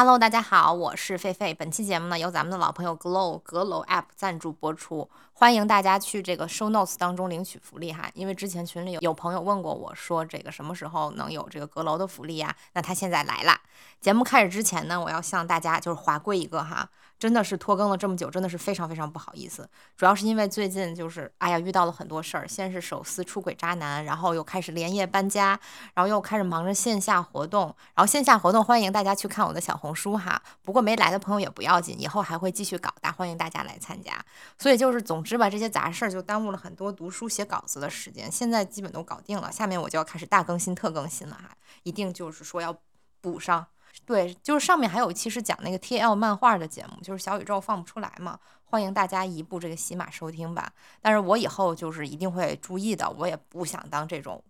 [0.00, 1.54] Hello，大家好，我是狒狒。
[1.54, 5.06] 本期节目呢，由咱们的老朋友 Glow 阁楼 App 赞助播出。
[5.34, 8.10] 欢迎大家去这个 Show Notes 当中领取福利哈。
[8.14, 12.56] 因为之前群里有有朋友问过我说，这个什么时候能有这个阁楼的福利呀？
[12.72, 13.60] 那他现在来啦。
[14.00, 16.88] 节目开始之前呢，我要向大家就是划归一个哈。
[17.20, 19.68] 真的是拖更了这么久，真的是非常非常不好意思。
[19.94, 25.60] 主要是因为最近就是哎呀遇到了很多事儿，先是手撕出轨渣男，然后又开始连夜搬家，
[25.92, 27.66] 然后又开始忙着线下活动。
[27.94, 30.42] 然后线下活动欢迎大家去看我的小红书哈。
[30.62, 34.12] 不过没来的朋友也不要紧，以后还会继续搞大，欢迎大家来参加。
[34.56, 38.32] 所以就是总之吧，这些杂事儿就耽误了很多读书写稿子的时间。
[38.32, 42.74] 现在基本都搞定了，下面我就要开始大更新特更新了哈，一定就是说要
[43.20, 43.66] 补上。
[44.06, 50.72] 对，就是上面还有一期是讲那个 T L 漫画的节目，就是小宇宙放不出来嘛，欢迎大家移步这个喜马收听吧。
[51.00, 54.42] 但是我以后就是一定会注意的，我也不想当这种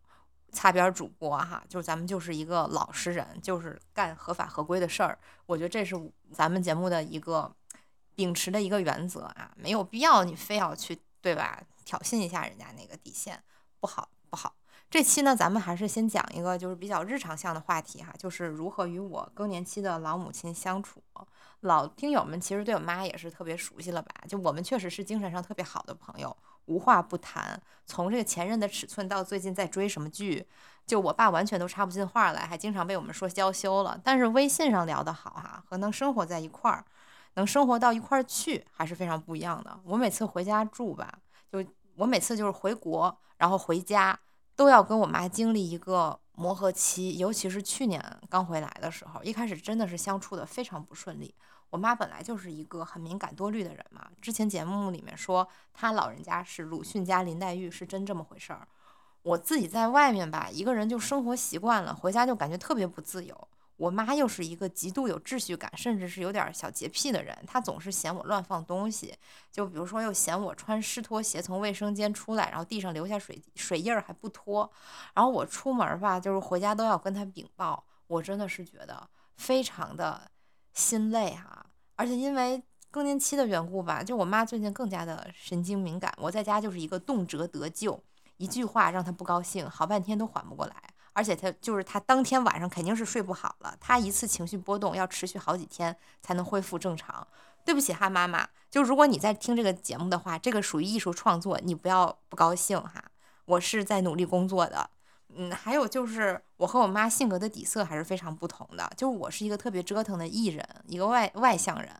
[0.52, 5.18] 擦边主播哈，就是咱们就是一个老实人，就是干合法合规的事儿。
[5.46, 5.94] 我觉得这是
[6.32, 7.50] 咱们节目的一个
[8.14, 13.42] 秉持的一个原则啊，没有必要你非要去对吧，挑衅一下人家那个底线，
[13.78, 14.54] 不好不好。
[14.90, 21.00] 这期呢，咱们还是先讲一个就是比较日常向的话题哈，就是如何与我更年期的老母亲相处。
[21.60, 24.12] 老听友们其实对我妈也是特别熟悉了吧？
[24.26, 27.60] 就我们确实是精神上特别好的朋友，无话不谈。
[27.86, 30.44] 从这个前任的尺寸到最近在追什么剧，
[30.84, 34.00] 就我爸完全都插不进话来，还经常被我们说娇羞了。
[34.02, 36.84] 但是微信上聊得好哈，和能生活在一块儿，
[37.34, 39.78] 能生活到一块儿去，还是非常不一样的。
[39.84, 41.16] 我每次回家住吧，
[41.52, 44.18] 就我每次就是回国，然后回家。
[44.60, 51.34] 都要跟我妈经历一个磨合期，尤其是去年刚回来的时候，一开始真的是相处的非常不顺利。
[51.70, 58.68] 我妈本来就是一个很敏感多虑的人嘛，之前节目里面说她老人家是鲁迅加林黛玉，是真这么回事儿。
[59.22, 63.48] 我自己在外面吧，一个人就生活习惯了，回家就感觉特别不自由。
[63.80, 69.16] 我妈又是一个极度有秩序感，甚至是有点小洁癖的人，她总是嫌我乱放东西，
[69.50, 74.70] 就比如说又嫌我穿湿拖鞋从卫生间出来，然后地上留下水水印儿还不拖，
[75.14, 79.08] 然后我出门吧，就是回家都要跟她禀报，我真的是觉得
[79.38, 80.30] 非常的
[80.74, 81.64] 心累哈，
[81.96, 87.98] 而且因为更年期的缘故吧，就我妈最近更加的神经敏感，我在家就是一个动辄得咎，
[88.36, 90.74] 一句话让她不高兴，好半天都缓不过来。
[91.12, 97.26] 而且他就是他当天晚上肯定是睡不好了，他一次情绪波动要持续好几天才能恢复正常。
[97.64, 103.04] 对不起哈，妈妈，就如果你在听这个节目的话，这个属于艺术创作，你不要不高兴哈。
[103.44, 104.88] 我是在努力工作的，
[105.34, 111.90] 嗯，还有就是我和我妈性格的底色还是非常不同的，就是我是一个特别折腾的艺人，一个外外向人，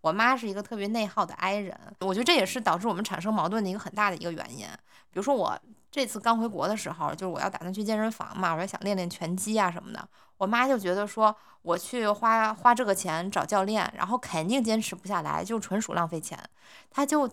[0.00, 4.66] 我妈是一个特别内耗的 I 人，我觉得这也是导致我们产生矛盾的一个很大的一个原因。
[5.10, 5.60] 比如说我。
[5.90, 10.08] 这次刚回国的时候，就是我要打算去健身房嘛，我想练练拳击啊什么的。
[10.36, 16.38] 我妈就觉得说我去花花这个钱找教练，然后肯定坚持不下来，就纯属浪费钱。
[16.90, 17.28] 她就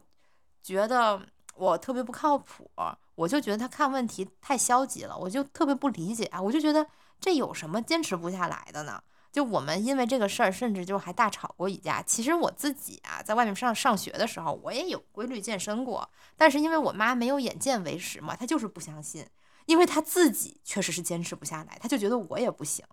[0.63, 1.21] 觉得
[1.55, 2.69] 我特别不靠谱，
[3.15, 6.41] 我就觉得她看问题太消极了，我就特别不理解啊。
[6.41, 6.85] 我就觉得
[7.21, 9.01] 这有什么坚持不下来的呢？
[9.37, 12.01] 就我们因为这个事儿，甚至就还大吵过一架。
[12.01, 16.09] 其实我自己啊，在外面上上学的时候，我也有规律健身过。
[16.35, 19.27] 但是因为我妈没有眼见为实嘛，她就是不相信，
[19.67, 22.83] 因为她自己确实是坚持不下来，她就觉得我也不行。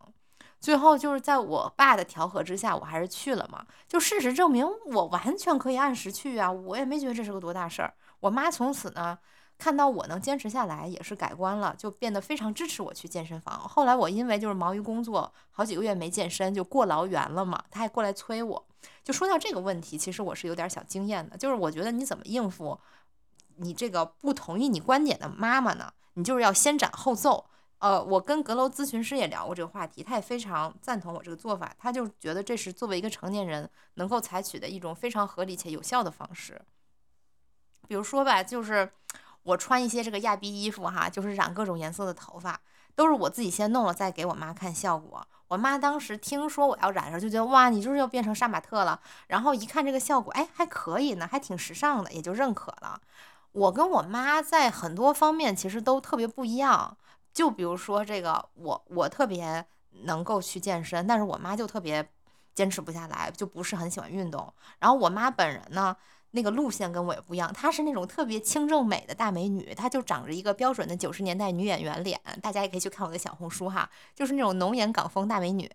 [0.60, 3.64] 最后就是在我爸的调和之下，我还是去了嘛。
[3.88, 7.94] 就事实证明，我完全可以按时去啊，我也没觉得这是个多大事儿。
[8.20, 9.18] 我妈从此呢。
[9.64, 13.58] 看到我能坚持下来，也是改观了，就变得非常支持我去健身房。
[13.66, 17.64] 后来我因为就是忙于工作，好几个月没健身，就过劳原了嘛。
[17.70, 18.66] 他还过来催我。
[19.02, 22.78] 就说到这个问题，其实我是有点小经验的，就是我觉得你怎么应付
[23.56, 25.90] 你这个不同意你观点的妈妈呢？
[26.12, 27.46] 你就是要先斩后奏。
[27.78, 36.60] 呃，我跟阁楼咨询师也聊过这个话题，他也非常赞同我这个做法，他就觉得这是作为一个成年人能够采取的一种非常合理且有效的方式。
[37.88, 38.92] 比如说吧，就是。
[39.44, 42.60] 我穿一些这个亚逼衣服哈，就是染各种颜色的头发，
[42.94, 45.26] 都是我自己先弄了再给我妈看效果。
[45.48, 48.98] 我妈当时听说我要染上，就觉得哇，你就是要变成杀马特了。
[49.28, 53.00] 然后一看这个效果，哎，还可以呢，还挺时尚的，也就认可了。
[53.52, 56.96] 我跟我妈在很多方面其实都特别不一样，
[57.32, 59.64] 就比如说这个，我我特别
[60.04, 62.08] 能够去健身，但是我妈就特别
[62.54, 64.52] 坚持不下来，就不是很喜欢运动。
[64.78, 65.94] 然后我妈本人呢？
[66.34, 75.70] 那个路线跟我也不一样，她是那种特别清正美的大美女，她就长着一个标准的九十年代女演员脸，大家也可以去看我的小红书哈，就是那种浓颜港风大美女。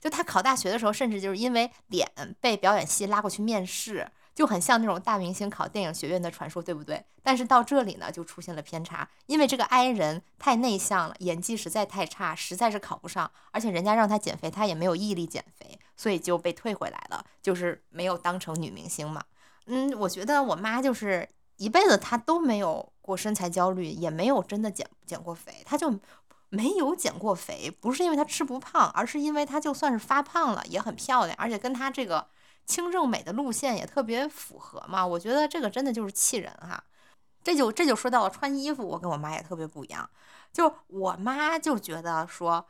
[0.00, 2.10] 就她考大学的时候，甚至就是因为脸
[2.40, 7.04] 被表演系拉过去面试，就很像那种大明星考电影学院的传说，对不对？
[7.22, 15.78] 但是到这里呢，就出现了偏差，因为这个 I 人太内向了，演技实在太差，实在是考不上，而且人家让她减肥，她也没有毅力减肥。
[15.96, 19.22] 所以就被退回来了，就是没有当成女明星嘛。
[19.72, 25.96] 嗯，我觉得我妈就是一辈子她都没有过身材焦虑，也没有真的减减过肥，她就
[26.48, 32.26] 没有减过肥，不是因为她吃不胖，而是因为她就算是发胖了也很漂亮，而且跟她这个
[32.66, 35.06] 清正美的路线也特别符合嘛。
[35.06, 36.82] 我觉得这个真的就是气人哈。
[37.44, 40.10] 这就这就说到了穿衣服，我跟我妈也特别不一样。
[40.52, 42.66] 就我妈就觉得说，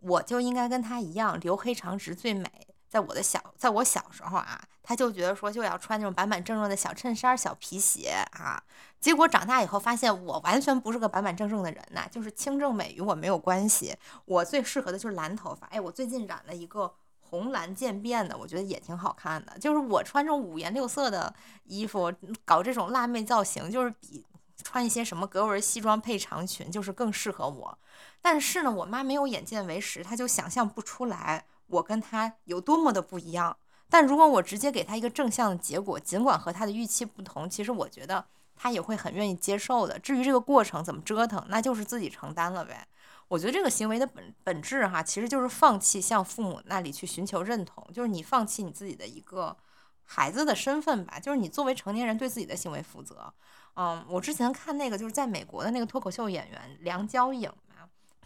[0.00, 2.50] 我就应该跟她一样留黑长直最美。
[2.88, 4.58] 在我的小，在我小时候啊，
[4.88, 8.62] 她就觉得说就要穿那种板板正正的小衬衫、小皮鞋啊。
[8.98, 13.94] 结果长大以后发现，我完全不是个板板正正的人呐，就是清正美与我没有关系。
[14.24, 15.66] 我最适合的就是蓝头发。
[15.66, 16.90] 哎，我最近染了一个。
[17.30, 19.58] 红蓝渐变的，我觉得也挺好看的。
[19.58, 22.10] 就是我穿这种五颜六色的衣服，
[22.46, 24.24] 搞这种辣妹造型，就是比
[24.64, 27.78] 穿一些什么格纹西装配长裙，就是更适合我。
[28.22, 33.54] 但是呢，我妈没有眼见为实，她就想象不出来我跟她有多么的不一样。
[33.90, 38.24] 但如果我直接给他一个正向的结果，尽管和他的预期不同，其实我觉得
[38.54, 39.98] 他也会很愿意接受的。
[39.98, 42.86] 至于这个过程怎么折腾，那就是自己承担了呗。
[43.28, 49.56] 我觉得这个行为的本本质哈，其实就是放弃向父母那里去寻求认同，就是你放弃你自己的一个
[50.04, 53.32] 孩子的身份吧，就是你作为成年人对自己的行为负责。
[53.76, 57.50] 嗯，我之前看那个就是在美国的那个脱口秀演员梁娇颖，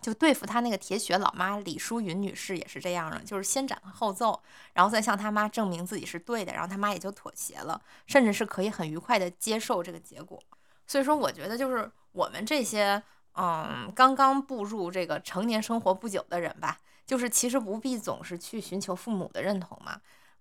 [0.02, 4.42] 就对付他那个铁血老妈李淑云女士也是这样的，就是先斩后奏，
[4.74, 10.38] 然后再向他妈证明自己是对的，然后他妈也就妥协了，甚至是可以很愉快的接受这个结果。
[10.86, 13.02] 所以说，我觉得就是我们这些。
[13.34, 16.76] 嗯，刚刚步入这个成年生活不久的人吧，
[17.06, 19.98] 就是其实不必总是去寻求父母的认同嘛。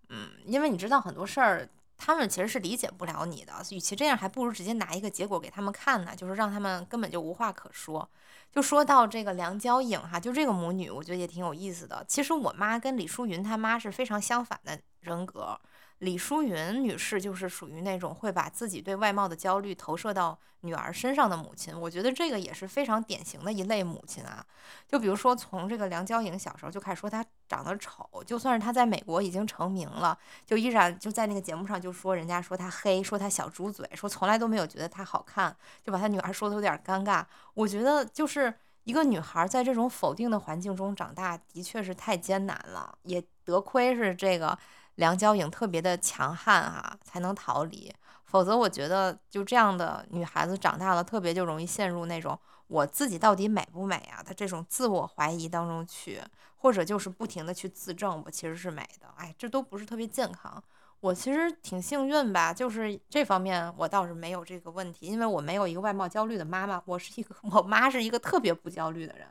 [0.09, 1.69] 嗯，因为你知道很多事儿，
[2.03, 3.53] 他们其实是理解不了你的。
[3.69, 8.09] 与其这样，还不如直接拿一个结果给他们看呢，就是让他们根本就无话可说。
[8.51, 12.03] 就说到这个梁娇颖哈，就这个母女，我觉得也挺有意思的。
[12.07, 15.59] 其实我妈跟李淑云她妈是非常相反的人格。
[16.01, 24.43] 李淑云女士就是属于那种会把自己对外貌的焦虑投射到女儿身上的母亲，我觉得这个也是非常典型的一类母亲啊。
[24.87, 37.23] 就比如说，从这个梁娇颖小时候就开始说她长得丑，就算是她在美国已经成名了，就依然就在那个节目上就说人家说她黑，说她小猪嘴，说从来都没有觉得她好看，就把她女儿说的有点尴尬。
[37.53, 38.51] 我觉得就是
[38.85, 44.57] 一个女孩在这种否定的环境中长大，的确是太艰难了，也得亏是这个。
[45.01, 47.91] 梁娇颖特别的强悍哈，才能逃离，
[48.23, 54.21] 否则我觉得就这样的女孩子长大了，特别就容易陷入那种我自己到底美不美啊？
[54.23, 56.21] 她这种自我怀疑当中去，
[56.57, 60.63] 或者就是不停的去自证我其实是美的，哎，这都不是特别健康。
[60.99, 69.27] 我其实挺幸运吧，就是这方面我倒是没有这个问题，因为我没有一个外貌焦虑的妈妈，我是一个 我妈是一个特别不焦虑的人。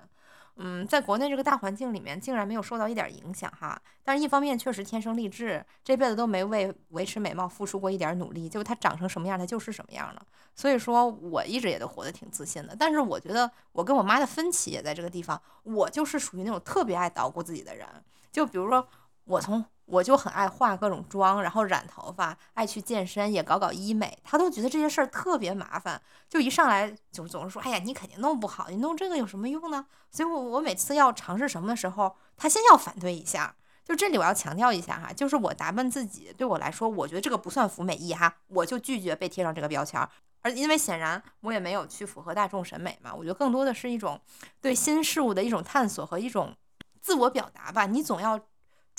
[0.63, 3.81] 嗯，在国内这个大环境里面，竟然没有受到一点影响哈。
[4.05, 10.23] 但是，一方面确实天生丽质，这辈子都没为维持美貌付出过一点努力，就她长成什么样，她就是什么样了。
[10.55, 12.77] 所以说，我一直也都活得挺自信的。
[12.79, 17.87] 但是，我觉得我跟我妈的分歧也在这个地方，我就是属于那种特别爱捣鼓自己的人。
[18.31, 18.87] 就比如说，
[19.25, 24.17] 我从我就很爱化各种妆，然后染头发，爱去健身，也搞搞医美。
[24.23, 33.57] 他都觉得这些事儿特别麻烦，就一上来就总是说：“哎呀，你肯定弄不好，你弄这个有什么用呢？”所以，我我每次要尝试什么的时候，他先要反对一下。
[33.85, 40.01] 就这里我要强调一下哈，就是我打扮自己对我来说，我觉得这个不算服美意哈，我就拒绝被贴上这个标签。
[40.43, 44.21] 而因为显然我也没有去符合大众审美嘛，我觉得更多的是一种
[44.61, 46.55] 对新事物的一种探索和一种
[47.01, 47.87] 自我表达吧。
[47.87, 48.39] 你总要。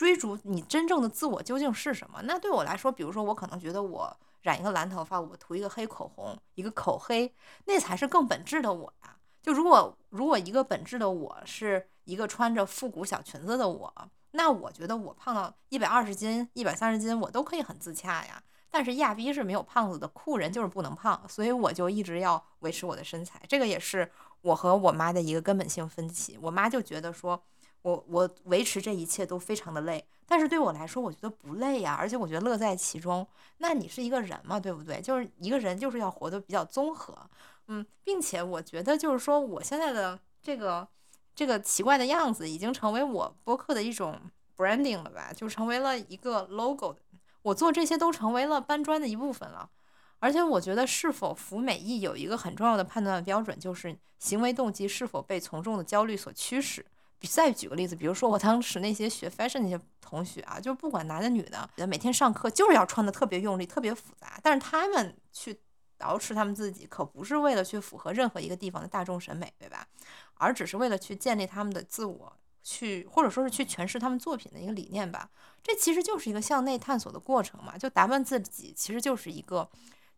[0.02, 2.20] 追逐你真正的自我究竟是什么？
[2.24, 7.32] 那对我来说，比如说我可能觉得我染一个蓝头发，我涂一个黑口红，一个口黑，
[7.66, 9.16] 那才是更本质的我呀。
[9.44, 13.94] 就如果如果一个本质的我是一个穿着复古小裙子的我，
[14.32, 18.42] 那我觉得我胖到一百二十斤、一百三十斤，我都可以很自洽呀。
[18.72, 23.40] 但是亚逼是没有胖子的，酷人就是不能胖，所以我就一直要维持我的身材。
[23.48, 26.40] 这个也是我和我妈的一个根本性分歧。
[26.42, 27.44] 我妈就觉得说。
[27.84, 33.26] 我我维持这一切都非常的累，但是对我来说，我觉得不累呀，而且我觉得乐在其中。
[33.58, 35.02] 那你是一个人嘛，对不对？
[35.02, 37.18] 就是一个人就是要活得比较综合，
[37.68, 40.88] 嗯，并且我觉得就是说，我现在的这个
[41.36, 44.20] 这个奇怪的样子，已经成为我播客的一种
[44.56, 46.96] branding 了吧，就成为了一个 logo。
[47.44, 49.70] 我做这些都成为了搬砖的一部分了。
[50.20, 56.86] 而且我觉得是否服美意有一个很重要的判断标准，就是行为动机是否被从众的焦虑所驱使。
[57.28, 64.40] 再举个例子，比如说我当时那些学 fashion 那些同学啊，就不管男的女的，每天上课就是要穿的特别用力、特别复杂。
[64.42, 65.54] 但是他们去
[66.00, 69.88] 捯饬他们自己，可不是为了去符合任何一个地方的大众审美，对吧？
[70.36, 75.30] 而只是为了去建立他们的自我去，或者说是去诠释他们作品的一个理念吧。
[75.62, 77.78] 这其实就是一个向内探索的过程嘛。
[77.78, 79.70] 就打扮自己，其实就是一个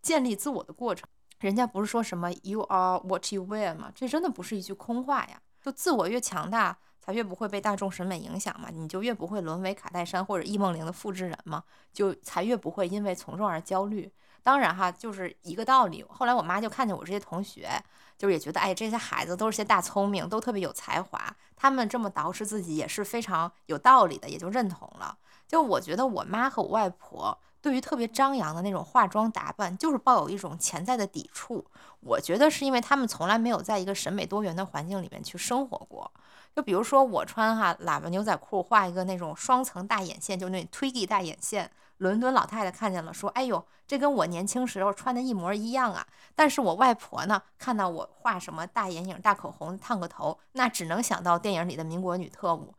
[0.02, 1.08] 建立自我的过程。
[1.40, 3.92] 人家不是说什么 “you are what you wear” 吗？
[3.94, 5.42] 这真的不是一句空话呀。
[5.62, 14.10] 就自我越强大，才越不会被大众审美影响嘛，你就越不会沦为卡戴珊或者易梦玲的复制人嘛，就才越不会因为从众而焦虑。
[14.42, 16.02] 当然哈，就是一个道理。
[16.08, 17.70] 后来我妈就看见我这些同学，
[18.18, 25.18] 就是也觉得，哎，这些孩子都是些大聪明，都特别有才华，他们这么捯饬自己也是非常有道理的，也就认同了。
[25.46, 31.66] 就我觉得我妈和我外婆对于特别张扬的那种化妆打扮，就是抱有一种潜在的抵触。
[32.00, 36.12] 我觉得是因为他们从来没有在一个审美多元的环境里面去生活过。
[36.56, 41.72] 就比如说我穿哈喇叭牛仔裤，画一个那种双层大眼线，就那 Twiggy 大眼线。
[41.98, 46.06] 伦敦老太太看见了，说：“哎呦，这跟我年轻时候穿的一模一样啊！”
[46.36, 52.74] 但是我外婆呢，看到我画什么大眼影、大口红、烫个头，那只能想到电影里的民国女特务，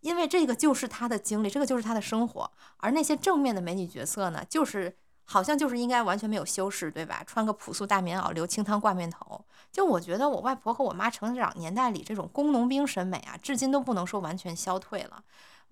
[0.00, 2.50] 因为这个就是她的经历，这个就是她的生活。
[2.78, 4.94] 而那些正面的美女角色呢，就是
[5.26, 7.22] 好像就是应该完全没有修饰，对吧？
[7.26, 9.44] 穿个朴素大棉袄，留清汤挂面头。
[9.72, 15.22] 就我觉得我外婆和我妈成长年代里这种工农兵审美啊，至今都不能说完全消退了。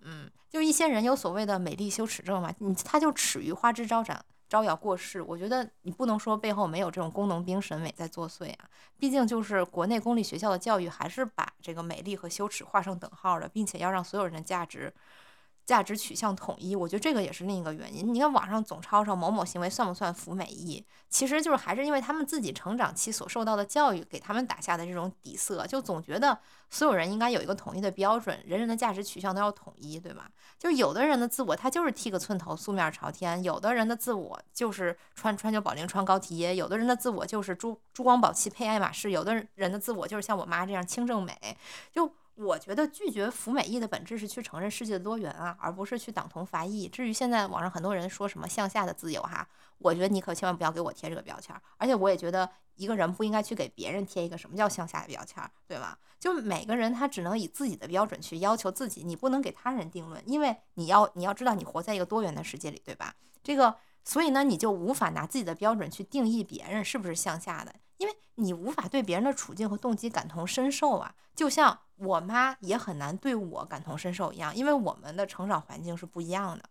[0.02, 5.22] 嗯，就一些人有所谓的美丽羞耻症嘛，你他就耻于花枝招展、招摇过市。
[5.22, 8.68] 我觉得你不能说背后没有这种工农兵审美在作祟啊，
[8.98, 14.92] 毕竟就是国内公立学校的教育还是把这个美丽和羞耻画上等号的，并且要让所有人的价值。
[15.66, 18.12] 价值取向统一，我觉得这个也是另一个原因。
[18.12, 30.30] 你看网上总吵吵某某行为算不算服美役，其实就是还是因为他们自己成长期所受到的教育给他们打下的这种底色，就总觉得所有人应该有一个统一的标准，人人的价值取向都要统一，对吧？
[30.58, 41.56] 就有的人的自我他就是剃个寸头，素面朝天；有的人的自我就是穿川久保龄穿高缇耶；有的人的自我就是珠珠光宝气配爱马仕；有的人的自我就是像我妈这样清正美，
[41.90, 42.12] 就。
[42.36, 46.88] 我觉得拒绝服美役的本质是去承认世界的多元啊，而不是去党同伐异。
[46.88, 49.46] 至于现在网上很多人说什么向下的自由哈，
[49.78, 51.54] 我觉得你可千万不要给我贴这个标签。
[51.76, 55.98] 而且我也觉得一个人不应该去给别人贴一个什么叫向下的标签，对吧？
[56.18, 63.14] 就每个人他只能以自己的标准去要求自己，你不能给他人定论，因为你要你要知道你活在一个多元的世界里，对吧？
[63.42, 67.74] 这个所以呢，你就无法拿自己的标准去定义别人是不是向下的。
[67.96, 76.64] 因为你无法对别人的处境和动机感同身受啊，就像我妈也很难对我感同身受一样，因为我们的成长环境是不一样的。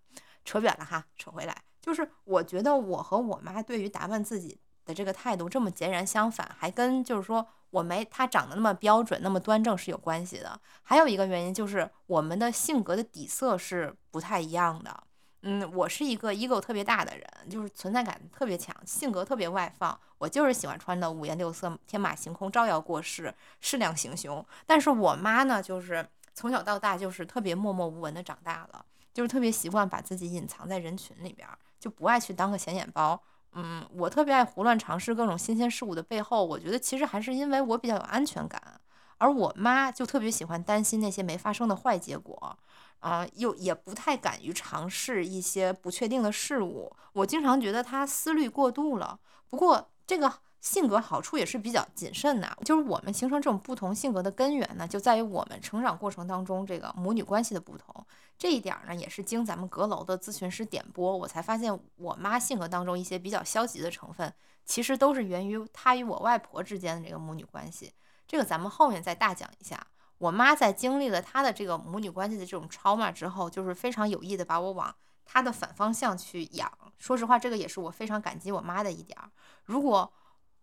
[0.46, 10.60] 扯远了哈，扯回来，就是我觉得我和我妈对于打扮自己的这个态度这么截然相反，还跟就是说我没她长得那么标准、那么端正是有关系的。
[10.82, 15.04] 还有一个原因就是我们的性格的底色是不太一样的。
[15.46, 19.98] 嗯，我是一个 ego 特别大的人，就是存在感特别强，性格特别外放。
[20.18, 24.44] 我就是喜欢穿的五颜六色、天马行空、招摇过市、适量行凶。
[24.66, 31.46] 但是我妈呢，就是从小到大就是特别默默无闻的长大了，就是特别习惯把自己隐藏在人群里边，
[31.78, 33.22] 就不爱去当个显眼包。
[33.52, 38.80] 嗯，我特别爱胡乱尝试各种新鲜事物的背后，我觉得其实还是因为我比较有安全感，
[39.18, 42.58] 而我妈就特别喜欢担心那些没发生的坏结果。
[43.04, 46.90] 啊，又也不太敢于尝试一些不确定的事物。
[47.12, 49.20] 我经常觉得他思虑过度了。
[49.50, 52.58] 不过这个性格好处也是比较谨慎的。
[52.64, 57.94] 就是我们形成这种不同性格的根源呢，就在于我们成长过程当中这个母女关系的不同。
[58.38, 64.34] 这一点呢，也是经咱们阁楼的咨询师点拨，我才发现我妈性格当中一些比较消极的成分，
[64.64, 67.92] 其实都是源于她与我外婆之间的这个母女关系。
[68.26, 69.86] 这个咱们后面再大讲一下。
[70.24, 76.72] 我妈在经历了她的这个母女关系的这种 trauma 之后，就是非常有意的把我往她的反方向去养。
[76.98, 79.30] 说实话，这个也是我非常感激我妈的一点儿。
[79.66, 80.14] 如果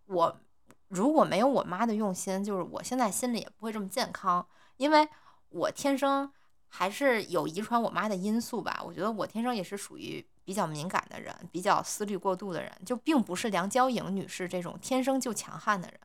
[0.06, 0.40] 我
[0.88, 4.46] 如果没有我妈的用心，就是我现在心里也不会这么健康。
[4.78, 5.06] 因为
[5.50, 6.32] 我天生
[6.66, 8.80] 还是有遗传我妈的因素吧。
[8.82, 16.00] 我觉得我天生也是属于比较敏感的人，比较思虑过度的人，就并不是梁娇颖女士这种天生就强悍的人。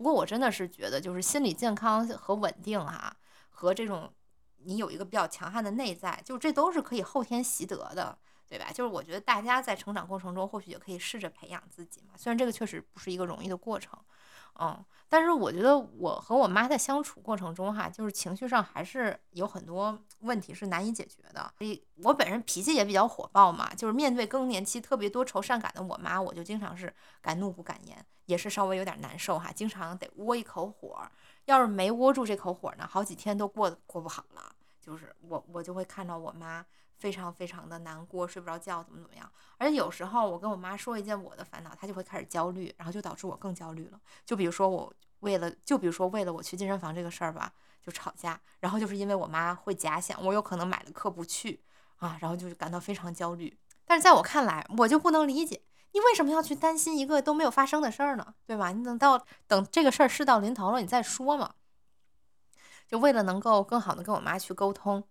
[0.00, 3.14] 不过我真的是觉得，就是心理健康和稳定哈，
[3.50, 4.10] 和这种
[4.62, 8.16] 你有一个比较强悍的内在，就这都是可以后天习得的，
[8.48, 8.72] 对吧？
[8.72, 12.14] 就是我觉得大家在成长过程中，或许也可以试着培养自己嘛。
[12.16, 13.98] 虽然这个确实不是一个容易的过程。
[14.58, 21.52] 嗯，但是我觉得我和我妈在相处过程中哈，就是情绪上还是有很多问题是难以解决的。
[21.58, 31.02] 所以我本身脾气也比较火爆嘛，就是面对更年期特别多愁善感的我妈，我就经常是敢怒不敢言，也是稍微有点难受哈，经常得窝一口火。
[31.46, 34.54] 要是没窝住这口火呢，好几天都过过不好了。
[34.80, 36.64] 就是我我就会看到我妈。
[37.00, 39.32] 非常非常的难过，睡不着觉，怎么怎么样？
[39.56, 43.98] 而且有时候我跟我妈说一件我的烦恼，她就会开始焦虑，然后就导致我更焦虑了。
[44.26, 51.62] 就比如说我为了就比如说为了我去健身房这个事儿吧，就吵架，然后就是因为我妈会假想我有可能买了课不去
[51.96, 53.58] 啊，然后就感到非常焦虑。
[53.86, 58.34] 但是在我看来，我就不能理解你为什么要去担心一个都没有发生的事儿呢？
[58.46, 58.70] 对吧？
[58.70, 61.54] 你等到等这个事儿事到临头了，你再说嘛。
[62.86, 65.02] 就为了能够更好的跟我妈去沟通，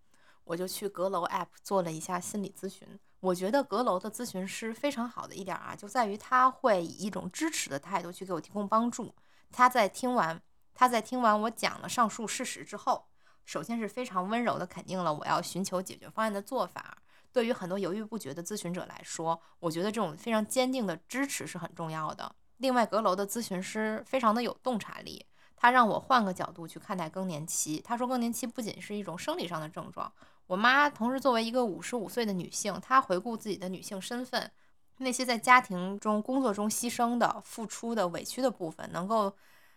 [0.43, 2.99] 我就去阁楼 App 做了一下心理咨询。
[3.21, 9.13] 我觉得阁楼的咨询师非常好的一点啊，就在于他会以一种支持的态度去给我提供帮助。
[9.51, 10.41] 他在听完
[10.73, 13.07] 他在听完我讲了上述事实之后，
[13.43, 16.99] 首先是非常温柔的肯定了我要寻求解决方案的做法。
[17.31, 22.35] 对于很多犹豫不决的咨询者来说，我觉得这种非常坚定的支持是很重要的。
[22.57, 27.79] 另外，阁楼的咨询师非常的有洞察力，他让我换个角度去看待更年期。
[27.79, 30.11] 他说，更年期不仅是一种生理上的症状。
[30.47, 34.51] 我妈同时作为一个五十五岁的女性，她回顾自己的女性身份，
[34.97, 39.33] 那些在家庭中、工作中牺牲的、付出的、委屈的部分，能够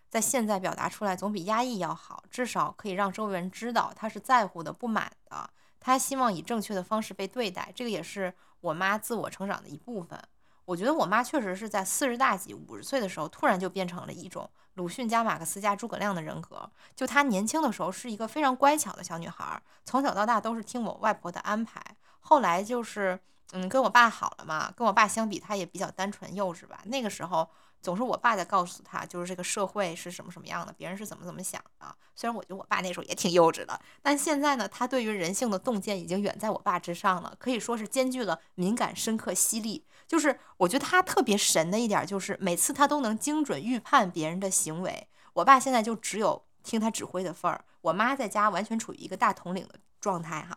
[0.08, 2.24] 在现在表达出来，总比压抑要好。
[2.30, 5.50] 至少可以让周围人知道她是在乎的、不满的。
[5.82, 10.18] 她希望以正确的方式被对待，这个也是我妈自我成长的一部分。
[10.64, 16.70] 我觉得我妈确实是在四十大几、五十岁的时候，突然就变成了一种鲁迅加马克思加诸葛亮的人格。
[16.94, 21.82] 就她年轻的时候是一个非常乖巧的小女孩，从小到大都是听我外婆的安排。
[22.20, 23.18] 后来就是，
[23.50, 26.80] 嗯，跟我爸好了嘛，跟我爸相比，她也比较单纯幼稚吧。
[26.84, 27.48] 那个时候。
[27.82, 31.94] 总是我爸在告诉他，就是这个社会是什么什么样的，别人是怎么怎么想的。
[32.14, 39.84] 虽然我觉得我爸那时候也挺幼稚的，但现在呢，他对于人性的洞见已经远在我爸之上了，可以说是兼具了敏感、深刻、犀利。
[40.06, 45.08] 就是我觉得他特别神的一点，就是每次他都能精准预判别人的行为。
[45.32, 50.56] 我爸现在就只有听他指挥的份儿，我妈在家完全处于一个大统领的状态哈。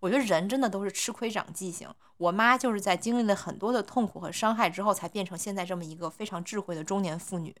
[0.00, 1.88] 我觉得人真的都是吃亏长记性。
[2.18, 7.54] 我妈就是在经历了很多的痛苦和伤害之后，才变成现在这么一个非常智慧的中年妇女。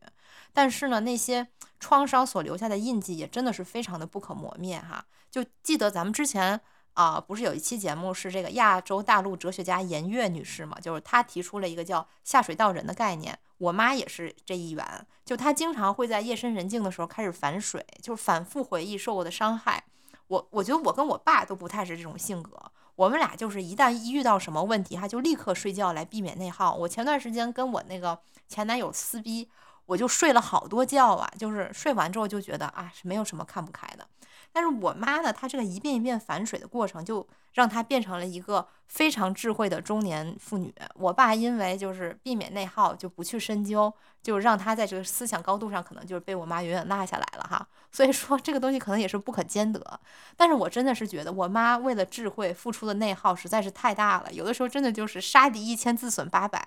[0.52, 1.48] 但是呢，那些
[1.80, 5.04] 创伤所留下的印记也真的是非常的不可磨灭哈。
[5.30, 6.60] 就记得咱们之前
[6.94, 10.78] 啊，不是有一期节目是这个亚洲大陆哲学家颜悦女士嘛？
[10.78, 13.36] 就是她提出了一个叫“下水道人”的概念。
[13.58, 19.82] 我妈也是这一员，就她经常会在夜深人静的时候开始反水，就是反复回忆受过的伤害。
[20.28, 22.56] 我我觉得我跟我爸都不太是这种性格，
[22.96, 26.74] 我们俩就是一旦一遇到什么问题他，就立刻睡觉来避免内耗。
[26.74, 29.48] 我前段时间跟我那个前男友撕逼，
[29.86, 34.06] 我就睡了好多觉啊，就是睡完之后就觉得啊是没有什么看不开的。
[34.52, 40.74] 但是我妈呢，她这个一遍一遍反水的过程，就让她变成了一个非常智慧的中年妇女。
[40.94, 47.66] 我爸因为就是避免内耗，就不去深究，就让她在这个思想高度上，可能就是被我妈远远落下来了哈。
[47.90, 50.00] 所以说这个东西可能也是不可兼得。
[50.36, 56.62] 但是我真的是觉得，我妈为了智慧付出的内耗实在是太大了，有的时候真的就是杀敌一千自损八百。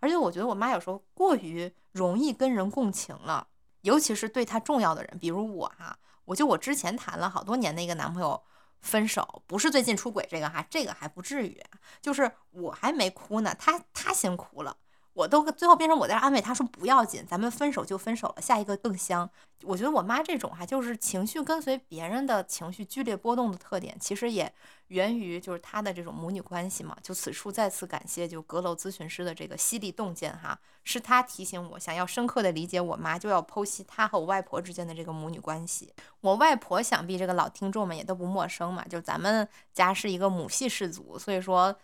[0.00, 3.46] 而且我觉得我妈有时候过于容易跟人共情了，
[3.82, 5.96] 尤其是对她重要的人，比如我哈。
[6.30, 8.40] 我就我之前谈了好多年的一个男朋友
[8.80, 11.60] 分手，不是最近出轨这个哈，这个还不至于，
[12.00, 14.76] 就是我还没哭呢，他他先哭了。
[15.12, 19.28] 我都最后变成我在安慰他说不要紧，咱们分手就分手了，下一个更香。
[19.64, 24.50] 我觉得我妈这种哈，就是情绪跟随别人的情绪剧烈波动的特点，其实也
[24.86, 26.96] 源于就是她的这种母女关系嘛。
[27.02, 35.92] 就此处再次感谢就阁楼咨询师的这个犀利洞见哈，是她提醒我，想要深刻的理解我妈，就要剖析她和我外婆之间的这个母女关系。
[36.22, 41.76] 我外婆想必这个老听众们也都不陌生嘛，就咱们家是一个母系氏族，所以说。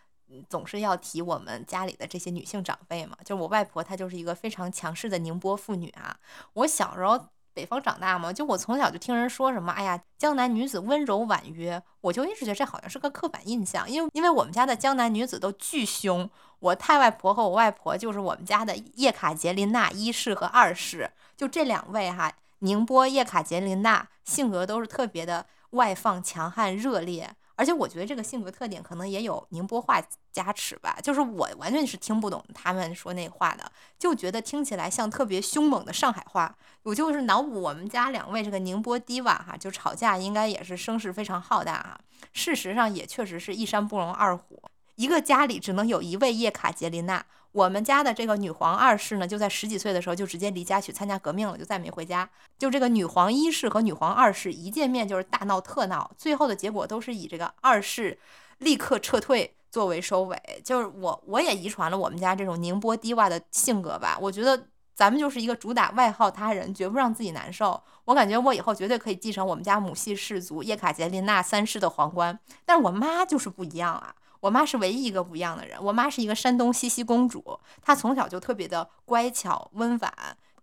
[0.49, 6.17] 总是要提我们家里的这些女性长辈嘛，就我外婆，她就是一个非常强势的宁波妇女啊。
[6.55, 27.35] 我小时候北方长大嘛，就我从小就听人说什么，哎呀，江南女子温柔婉约，我就一直觉得这好像是个刻板印象，因为因为我们家的江南女子都巨凶，我太外婆和我外婆就是我们家的叶卡捷琳娜一世和二世，就这两位哈，宁波叶卡捷琳娜性格都是特别的外放、强悍、热烈。
[27.57, 36.55] 而且我觉得这个性格特点可能也有宁波话加持吧，就是我完全是听不懂他们说那话的，就觉得听起来像特别凶猛的上海话。
[36.83, 41.99] 我就是脑补我们家两位这个宁波 diva 哈，就吵架应该也是声势非常浩大哈。
[42.33, 44.63] 事实上也确实是一山不容二虎，
[44.95, 47.25] 一个家里只能有一位叶卡捷琳娜。
[47.57, 52.29] 我们家的这个女皇二世呢，就在十几岁的时候就直接离家去参加革命了，就再没回家。
[52.59, 58.19] 就这个女皇一世和女皇二世一见面就是大闹特闹，最后的结果都是以这个二世
[58.59, 60.39] 立刻撤退作为收尾。
[60.63, 64.19] 就是我我也遗传了我们家这种宁波低洼的性格吧。
[64.21, 67.83] 我觉得咱们就是一个主打外耗他人，绝不让自己难受。
[68.05, 72.39] 我感觉我以后绝对可以继承我们家母系氏族叶卡捷琳娜三世的皇冠。
[72.67, 74.15] 但是我妈就是不一样啊。
[74.41, 75.83] 我妈是唯一一个不一样的人。
[75.83, 80.13] 我妈是一个山东西溪公主，她从小就特别的乖巧温婉。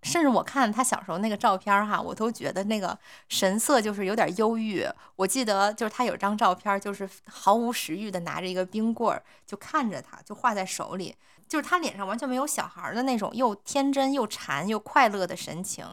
[0.01, 2.97] 甚至我看她小时候那个照片哈，我都觉得那个
[3.29, 4.86] 神色就是有点忧郁。
[5.15, 11.15] 我记得就是她有张照片，就是毫无食欲的拿着一个冰棍儿，就看着她，就画在手里，
[11.47, 15.86] 就是她脸上完全没有小孩的那种又天真又馋又快乐的神情。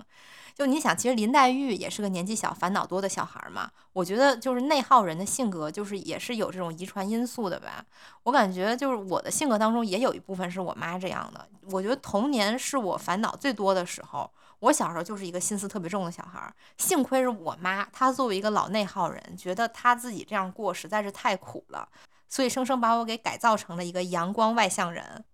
[0.61, 3.71] 就你想，其实林黛玉也是个年纪小、烦恼多的小孩嘛。
[3.95, 7.83] 我觉得就是内耗人的性格，就是也是有这种遗传因素的吧。
[8.25, 11.49] 我感觉就是我的性格当中也有一部分是我妈这样的。
[11.71, 14.31] 我觉得童年是我烦恼最多的时候。
[14.59, 21.89] 我小时候就是一个心思特别重的小孩，幸亏是我妈，她作为一个老内耗人，觉得她自己这样过实在是太苦了，
[22.29, 25.25] 所以生生把我给改造成了一个阳光外向人。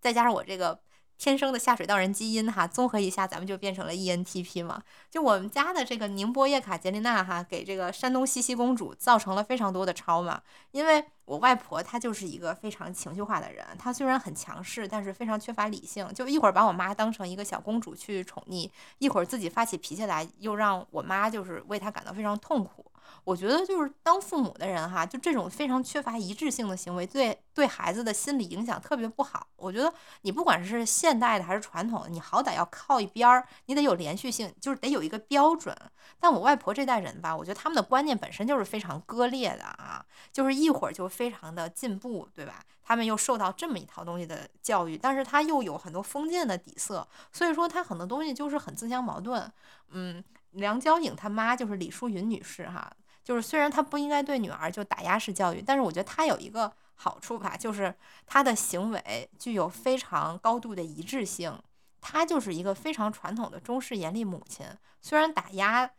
[0.00, 0.80] 再加上我这个。
[1.24, 4.82] 天生的下水道人基因哈，综合一下，咱们就变成了 ENTP 嘛。
[5.10, 10.42] 就我们家的这个宁波叶卡捷琳娜哈，给这个山东茜茜公主造成了非常多的超嘛。
[10.72, 16.06] 因为我外婆她就是一个非常情绪化的人，她虽然很强势，但是非常缺乏理性。
[16.12, 22.84] 就一会儿把我妈当成一个小公主去宠溺，一会儿自己发起脾气来，又让我妈就是为她感到非常痛苦。
[23.24, 29.46] 我觉得就是当父母的人哈，就这种非常缺乏一致性的行为，对对孩子的心理影响特别不好。
[29.56, 35.74] 我觉得你不管是现代的还是传统的，你好歹要靠一边儿，你得有连续性，就是得有一个标准。
[36.20, 42.62] 但我外婆这代人吧，我觉得他们的观念本身就是非常割裂的啊，就是一会儿就非常的进步，对吧？
[42.86, 49.50] 他们又受到这么一套东西的教育，但是他又有很多封建的底色，所以说他很多东西就是很自相矛盾。
[49.90, 50.22] 嗯，
[50.54, 52.92] 梁娇颖他妈就是李淑云女士哈。
[53.22, 57.94] 就是虽然她不应该对女儿就打压式教育，但是我觉得她有一个好处吧，就是
[58.26, 61.58] 她的行为具有非常高度的一致性。
[62.02, 64.66] 她就是一个非常传统的中式严厉母亲，
[65.00, 65.90] 虽然打压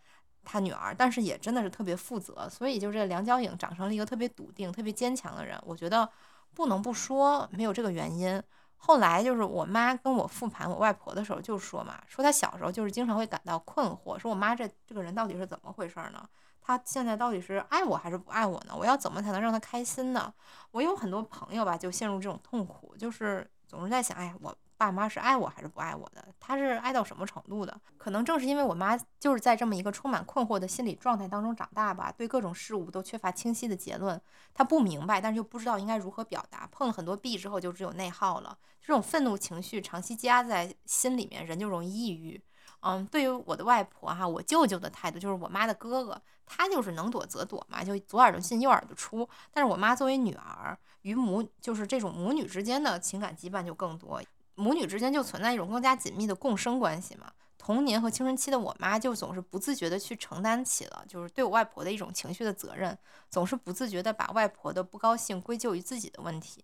[0.43, 2.47] 她女儿，但是也真的是特别负责。
[2.47, 5.59] 所以就这梁娇颖长成了一个特别笃定、特别坚强的人。
[5.65, 6.07] 我觉得
[6.53, 8.39] 不能不说没有这个原因。
[8.85, 16.23] 后来就是我妈跟我复盘我外婆的时候就说嘛，说她小时候就是经常会感到困惑，说我妈这这个人到底是怎么回事呢？
[16.61, 18.75] 她现在到底是爱我还是不爱我呢？
[18.77, 20.31] 我要怎么才能让她开心呢？
[20.69, 26.25] 我有很多朋友吧，就陷入这种痛苦，就是总是在想，哎呀，我爸妈是爱我还是不爱我的？
[26.39, 27.79] 他是爱到什么程度的？
[27.97, 34.21] 可能正是因为我妈就是在这么一个充满困惑的心理状态当中长大吧，对各种事物都缺乏清晰的结论，
[34.53, 38.57] 他不明白，但是又不知道应该如何表达，碰了很多壁之后就只有内耗了。
[38.81, 42.41] 这种愤怒情绪长期积压在心里面，人就容易抑郁。
[42.81, 49.27] 嗯，对于我的外婆哈，我舅舅的态度就是我妈的哥哥，他就是能躲则躲嘛，就左耳朵进右耳朵出。
[49.51, 54.21] 但是我妈作为女儿，与母就是这种母女之间的情感羁绊就更多，
[54.55, 57.31] 母女之间就存在一种更加紧密的共生关系嘛。
[57.57, 62.95] 童年和青春期的我妈就总是不自觉的去承担起了就是对我外婆的一种情绪的责任，
[63.27, 66.63] 总是不自觉的把外婆的不高兴归咎于自己的问题，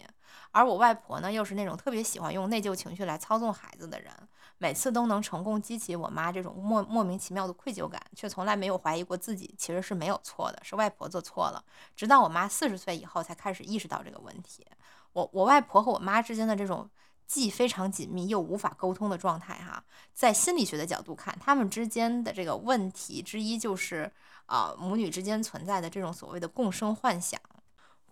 [0.52, 4.12] 而我外婆呢又是那种特别喜欢用内疚情绪来操纵孩子的人。
[4.60, 11.64] 每次都能成功激起我妈这种莫莫名其妙的愧疚感，却从来没有怀疑过自己其实是没有错的，是外婆做错了。
[11.96, 14.64] 直到我妈四十岁以后，才开始意识到这个问题。
[15.14, 16.88] 我我外婆和我妈之间的这种
[17.32, 19.82] 既非常紧密又无法沟通的状态，哈，
[20.14, 24.12] 在心理学的角度看，他们之间的这个问题之一就是，
[24.48, 27.40] 啊，母女之间存在的这种所谓的共生幻想。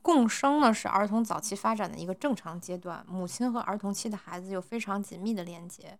[0.01, 5.99] 共生呢，是儿童早期发展的一个正常阶段，母亲和儿童期的孩子有非常紧密的连接。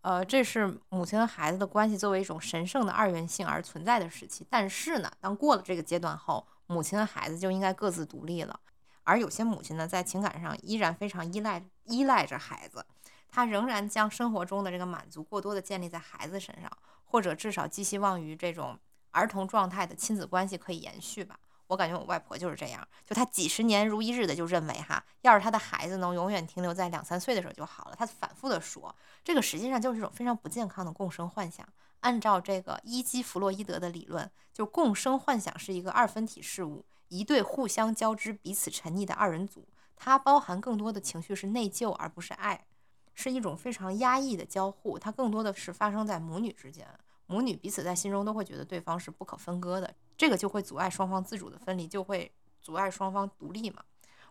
[0.00, 4.46] 呃，这是母亲和孩子的关系作为一种神圣的二元性而存在的时期。
[4.48, 8.58] 但是呢，当过了这个阶段后，母亲和孩子就应该各自独立了。
[9.04, 12.84] 而有些母亲呢，在情感上依然非常依赖依赖着孩子，
[13.28, 16.70] 她仍然将生活中的这个满足过多的建立在孩子身上，
[17.04, 18.78] 或者至少寄希望于这种
[19.12, 21.38] 儿童状态的亲子关系可以延续吧。
[21.68, 27.96] 我感觉我外婆就是这样，就她几十年如一日的就认为哈，要是她的孩子能永远停留在两三岁的时候就好了。
[27.96, 31.66] 她反复的说，这个实际上就是一种非常不健康的共生幻想。
[32.00, 39.68] 按照这个伊基弗洛伊德的理论，就共生幻想是一个二分体事物，一对互相交织、彼此沉溺的二人组。
[39.96, 42.66] 它包含更多的情绪是内疚而不是爱，
[43.14, 44.98] 是一种非常压抑的交互。
[44.98, 46.86] 它更多的是发生在母女之间。
[47.26, 53.84] 母女彼此在心中都会觉得对方是不可分割的，这个就会阻碍双方自主的分离，就会阻碍双方独立嘛。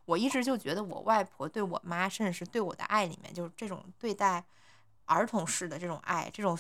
[0.04, 4.44] 我一直就觉得我外婆对我妈，甚至是对我的爱里面，就是这种对待
[5.06, 6.60] 儿童式的这种爱，这种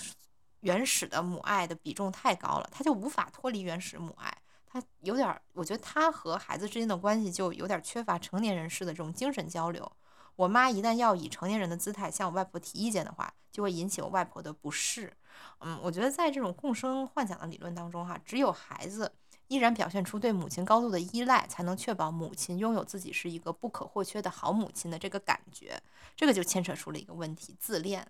[0.62, 4.33] 原始的母爱的比重太高了，她就无法脱离原始母爱。
[4.73, 9.89] 他有点，我觉得他和孩子之间的关系就有点缺乏成年人式的这种精神交流。
[10.36, 15.13] 我妈一旦要以成年人的姿态向我外婆提意见的话，就会引起我外婆的不适。
[15.59, 19.13] 嗯，我觉得在这种共生幻想的理论当中，哈，只有孩子
[19.47, 25.79] 依然表现出对母亲高度的依赖，才能确保母亲拥有自己是一个不可或缺的好母亲的这个感觉。
[26.15, 28.07] 这个就牵扯出了一个问题：自恋。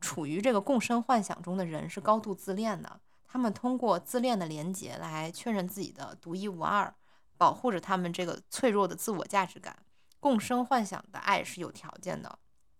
[0.00, 3.00] 处于这个共生幻想中的人是高度自恋的，
[3.36, 6.94] 他们通过自恋的连结来确认自己的独一无二，
[7.36, 9.76] 保护着他们这个脆弱的自我价值感。
[10.18, 12.38] 共生幻想的爱是有条件的，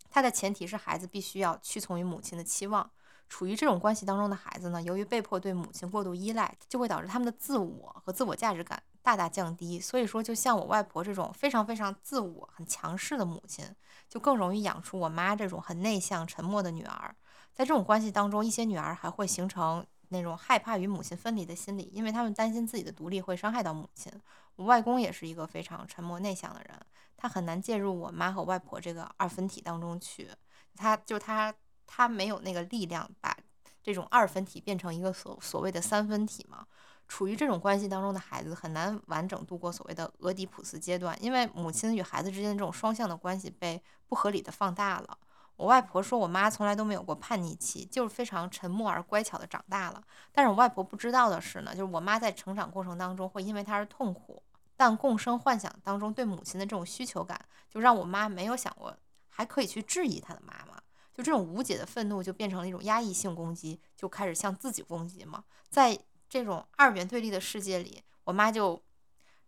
[0.09, 2.91] 它的前提是孩子必须要屈从于母亲的期望。
[3.29, 9.79] 处于这种关系当中的孩子呢，由于被迫对母亲过度依赖，就会导致他们的自我和自我价值感大大降低。
[9.79, 13.63] 所以说，就像我外婆这种非常非常自我、很强势的母亲，
[14.09, 17.15] 就更容易养出我妈这种很内向、沉默的女儿。
[17.53, 24.13] 在这种关系当中，一些女儿还会形成那种害怕与母亲分离的心理，因为他们担心自己的独立会伤害到母亲。
[24.57, 26.81] 我外公也是一个非常沉默内向的人，
[27.17, 30.31] 他很难介入我妈和外婆这个二分体当中去，
[30.75, 31.55] 他就他。
[31.89, 33.33] 他没有那个力量把
[33.81, 36.67] 这种二分体变成一个所所谓的三分体嘛？
[37.07, 45.17] 处于这种关系当中的孩子很难完整度过所谓的俄狄浦斯阶段，因为母亲与孩子之间的这种双向的关系被不合理的放大了。
[45.57, 50.03] 我外婆说我妈从来都没有过叛逆期，就是非常沉默而乖巧的长大了。
[50.33, 54.43] 但是我外婆不知道的是呢，就是我妈在成长过程当中会因为她而痛苦，
[54.77, 57.41] 但共生幻想当中对母亲的这种需求感，
[57.71, 58.95] 就让我妈没有想过
[59.29, 60.81] 还可以去质疑她的妈妈。
[61.15, 65.43] 就这种无解的愤怒，就变成了一种压抑性攻击，就开始向自己攻击嘛。
[65.71, 68.79] 在这种二元对立的世界里，我妈就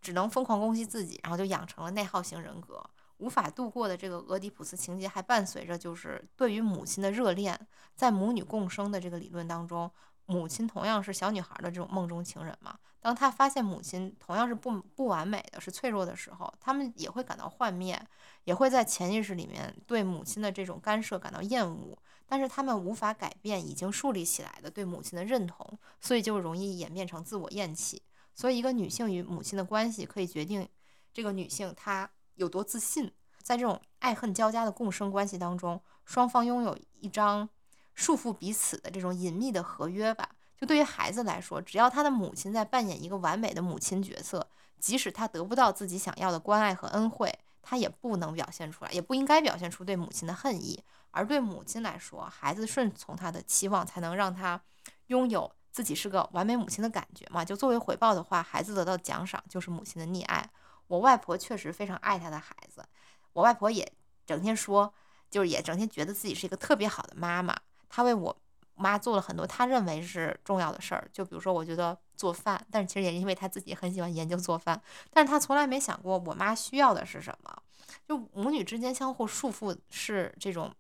[0.01, 2.83] 只能疯狂攻击自己，然后就养成了内耗型人格。
[3.19, 7.59] 无法度过的这个俄狄浦斯情节，还伴随着就是对于母亲的热恋。
[7.95, 9.91] 在母女共生的这个理论当中，
[10.27, 12.79] 母亲同样是小女孩的这种梦中情人嘛。
[13.01, 18.01] 当她发现母亲同样是不不完美的，是脆弱的时候，他们也会感到幻灭，
[18.45, 21.97] 也会在潜意识里面对母亲的这种干涉感到厌恶。
[22.27, 28.03] 但是他们无法改变已经树立起来的对母亲的认同，所以就容易演变成自我厌弃。
[28.35, 30.69] 所以，一个女性与母亲的关系可以决定
[31.13, 33.13] 这个女性她有多自信。
[33.43, 37.49] 在这种爱恨交加的共生关系当中，双方拥有一张
[37.95, 40.29] 束缚彼此的这种隐秘的合约吧。
[40.57, 44.47] 就对于孩子来说，只要他的母亲在扮演一个完美的母亲角色，
[44.79, 50.83] 即使他得不到自己想要的关爱和恩惠，他也不能表现出来，也不应该表现出对母亲的恨意。
[51.11, 54.61] 而对母亲来说，孩子顺从他的期望，才能让他
[55.07, 57.43] 拥有自己是个完美母亲的感觉嘛。
[57.45, 60.51] 就作为回报的话，孩子得到奖赏就是母亲的溺爱。
[60.89, 62.85] 我外婆确实非常爱她的孩子，
[63.33, 63.91] 我外婆也
[64.27, 64.93] 整天说，
[65.31, 67.57] 就是也整天觉得自己是一个特别好的妈妈，
[67.89, 68.37] 她为我。
[68.81, 77.61] 妈做了很多她认为是重要的事儿，就比如说，我觉得做饭，但是其实也因为她自己很喜欢研究做饭，但是她从来没想过我妈需要的是什么。
[78.07, 80.73] 就母女之间相互束缚是这种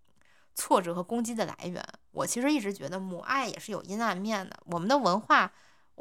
[0.54, 1.84] 挫折和攻击的来源。
[2.12, 4.56] 我其实一直觉得母爱也是有阴暗面的。
[4.66, 5.52] 我们的文化，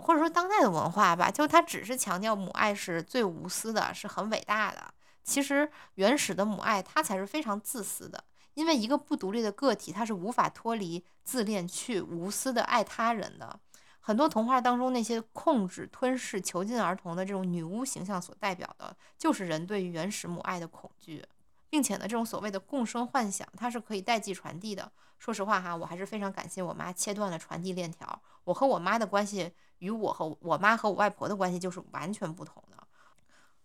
[0.02, 4.94] 或者说当代的文化吧，就它只是强调母爱是最无私的，是很伟大的。
[5.24, 8.24] 其实原始的母爱，它才是非常自私的。
[8.54, 13.60] 因为一个不独立的个体，他是无法脱离自恋去无私的爱他人的。
[14.00, 21.24] 很多童话当中那些控制、吞噬、囚禁儿童的这种女巫形象所代表的，就是人对于原始母爱的恐惧，
[21.70, 24.92] 并且呢，这种所谓的共生幻想，它是可以代际传递的。
[25.18, 28.22] 说实话哈，我还是非常感谢我妈切断了传递链条。
[28.44, 32.84] 我和我妈的关系与我和我妈和我外婆的关系就是完全不同的。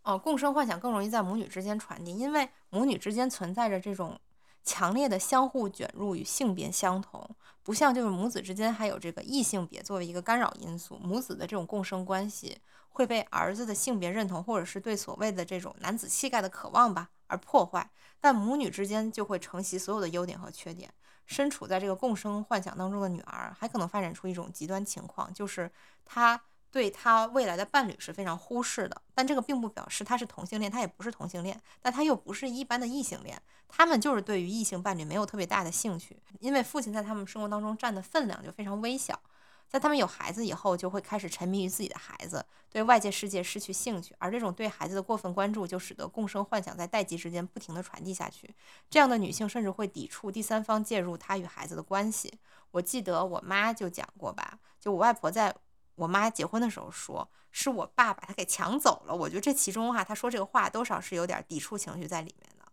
[0.02, 4.18] 哦，共生幻想更容易在母女之间传递，因为母女之间存在着这种。
[4.64, 7.28] 强烈的相互卷入与性别相同，
[7.64, 12.56] 不像就是母子之间还有这个异性别作为一个干扰因素，母子的这种共生关系
[12.90, 20.94] 会被儿子的性别认同或者是对所谓的这种男子气概的渴望吧而破坏，但母女之间就会承袭所有的优点和缺点。
[21.26, 25.70] 身处在这个共生幻想当中的女儿还可能发展出一种极端情况，就是
[26.04, 26.40] 她。
[26.72, 39.20] 对她未来的伴侣是非常忽视的，但这个并不表示她是同性恋，她也不是同性恋，但她又不是一般的异性恋，他们就是对于异性伴侣没有特别大的兴趣，因为父亲在他们生活当中占的分量就非常微小，
[39.72, 48.54] 在他们有孩子以后，就会开始沉迷于自己的孩子，对外界世界失去兴趣，而这种对孩子的过分关注，就使得共生幻想在代际之间不停地传递下去，
[48.90, 52.30] 这样的女性甚至会抵触第三方介入她与孩子的关系。
[52.72, 55.56] 我记得我妈就讲过吧，就我外婆在。
[55.94, 59.14] 我妈结婚的时候说，是我爸把她给抢走了。
[59.14, 62.64] 我觉得这其中哈，她说这个话多少是有点抵触情绪在里面的，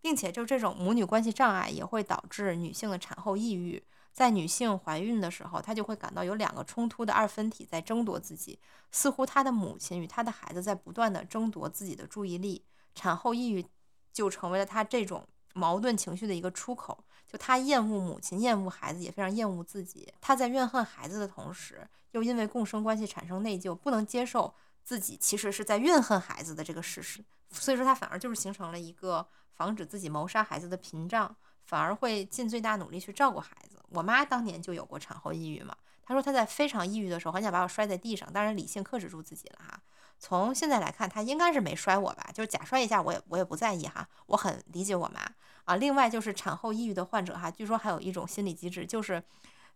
[0.00, 3.84] 并且就这种母女关系障碍也会导致女性的产后抑郁。
[4.14, 8.58] 在女性怀孕的时候，她就会感到有两个冲突的二分体在争夺自己，
[8.92, 12.64] 似乎她的母亲与她的孩子在不断的争夺自己的注意力。
[12.94, 13.66] 产后抑郁
[14.12, 17.04] 就成为了她这种矛盾情绪的一个出口。
[17.26, 20.10] 就她厌恶母亲，厌恶孩子，也非常厌恶自己。
[20.20, 27.24] 她在怨恨孩子的同时，又因为共生关系产生内疚，不能接受自己其实是在怨恨孩子的这个事实。
[27.50, 33.78] 所以说，她反而就是形成了一个防止自己谋杀孩子的屏障，反而会尽最大努力去照顾孩子。
[33.90, 39.80] 我妈当年就有过产后抑郁嘛，她说她在非常抑郁的时候，很想把我摔在地上，当然理性克制住自己了哈。
[40.18, 44.08] 从现在来看，她应该是没摔我吧，就是假摔一下，我也我也不在意哈。
[44.26, 45.20] 我很理解我妈
[45.64, 45.76] 啊。
[45.76, 49.22] 另外就是产后抑郁的患者哈，据说还有一种心理机制，就是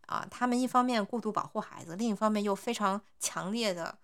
[0.06, 3.98] 啊，他们一方面过度保护孩子，另一方面又非常强烈的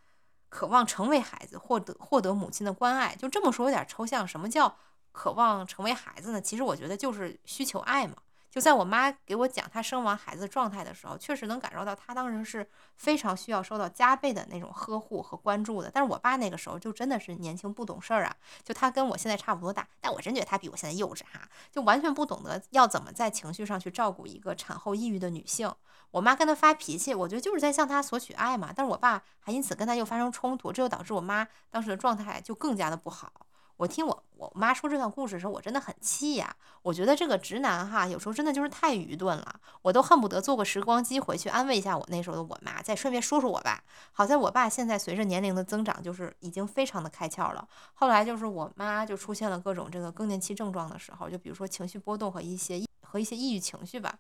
[0.49, 3.17] 渴望成为孩子，获得获得母亲的关爱。
[3.17, 4.77] 就这么说有点抽象，什么叫
[5.15, 6.41] 渴望成为孩子呢？
[6.41, 8.17] 其实我觉得就是需求爱嘛。
[8.51, 15.91] 就在我妈给我讲她生完孩子状态的时候，确实能感受到她当时是非常需要受到加倍的那种呵护和关注的。
[15.93, 25.73] 但是我爸那个时候就真的是年轻不懂事儿啊，就他跟我现在差不多大，但我真觉得他比我现在幼稚哈，就完全不懂得要怎么在情绪上去照顾一个产后抑郁的女性。
[26.13, 28.73] 我妈跟他发脾气，我觉得就是在向他索取爱嘛。
[28.73, 33.33] 但是我爸还因此跟他又发生冲突，这就导致我妈当时的状态就更加的不好。
[33.77, 36.55] 我听我我妈说这段故事的时候，我真的很气呀！
[36.83, 43.83] 我觉得这个直男哈，有时候真的就是太愚钝了，我都恨不得坐个时光机回去安慰一下我那时候的我妈，再顺便说说我爸。
[44.13, 47.67] 好在我爸现在随着年龄的增长，就是已经非常的开窍了。
[47.95, 54.19] 后来就是我妈就出现了各种这个更年期症状的时候，就比如说情绪波动和一些和一些抑郁情绪吧。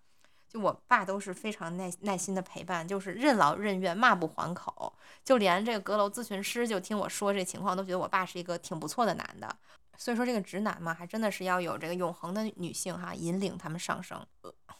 [0.55, 4.93] 就我爸都是非常耐耐心的陪伴，就是任劳任怨，骂不还口。
[5.25, 9.57] 就连这个阁楼咨询师就听我说这情况，都觉得我爸是一个挺不错的男的。
[9.97, 14.25] 所以说这个直男嘛，还真的是要有这个永恒的女性哈，引领他们上升。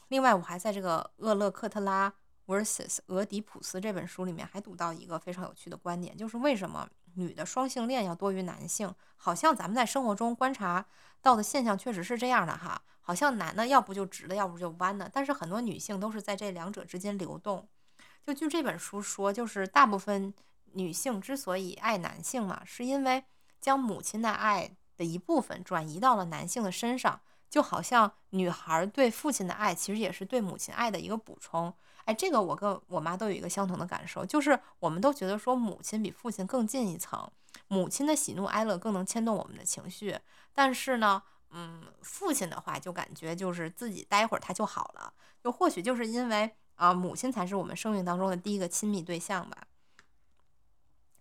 [0.07, 2.13] 另外，我还在这个厄勒克特拉
[2.47, 8.89] vs 俄狄浦斯这本书里面还读到一个非常有趣的观点，就是为什么女的双性恋要多于男性？
[9.17, 10.85] 好像咱们在生活中观察
[11.21, 12.81] 到的现象确实是这样的哈。
[13.07, 17.69] 好像男的要不就直的，要不就弯的，但是很多女性都是在这两者之间流动。
[18.25, 20.33] 就据这本书说，就是大部分
[20.73, 23.23] 女性之所以爱男性嘛，是因为
[23.61, 31.71] 将母亲的爱的一部分转移到了男性的身上，就好像女孩对父亲的爱其实也是对母亲爱的一个补充。
[32.05, 37.29] 哎，这个我跟我妈都有一个相同的感受，就是我们都觉得说母亲比父亲更近一层，
[37.67, 40.17] 母亲的喜怒哀乐更能牵动我们的情绪，
[40.55, 41.21] 但是呢。
[41.57, 49.65] 嗯，父亲的话就感觉就是自己待会儿他就好了，就或许就是因为啊，母亲才是我们生命当中的第一个亲密对象吧。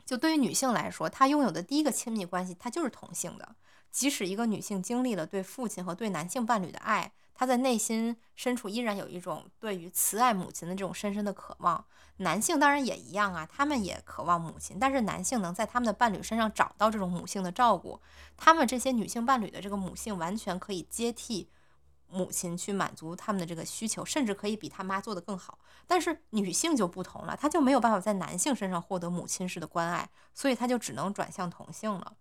[0.05, 3.55] 就对于女性来说，她拥有的第一个亲密关系，她就是同性的。
[3.93, 7.13] 即使一个女性经历了对父亲和对男性伴侣的爱。
[7.35, 11.85] 他在内心深处依然有一种对于慈爱母亲的这种深深的渴望。
[12.19, 18.01] 男性当然也一样啊，他们也渴望母亲，但是男性能在他们的伴侣身上找到这种母性的照顾，
[18.37, 21.51] 他们这些女性伴侣的这个母性完全可以接替
[22.09, 25.59] 母亲去满足他们的这个需求，甚至可以比他妈做得更好。
[25.89, 32.15] 但是女性就不同了，她就没有办法在男性身上获得母亲式的关爱，所以她就只能转向同性了。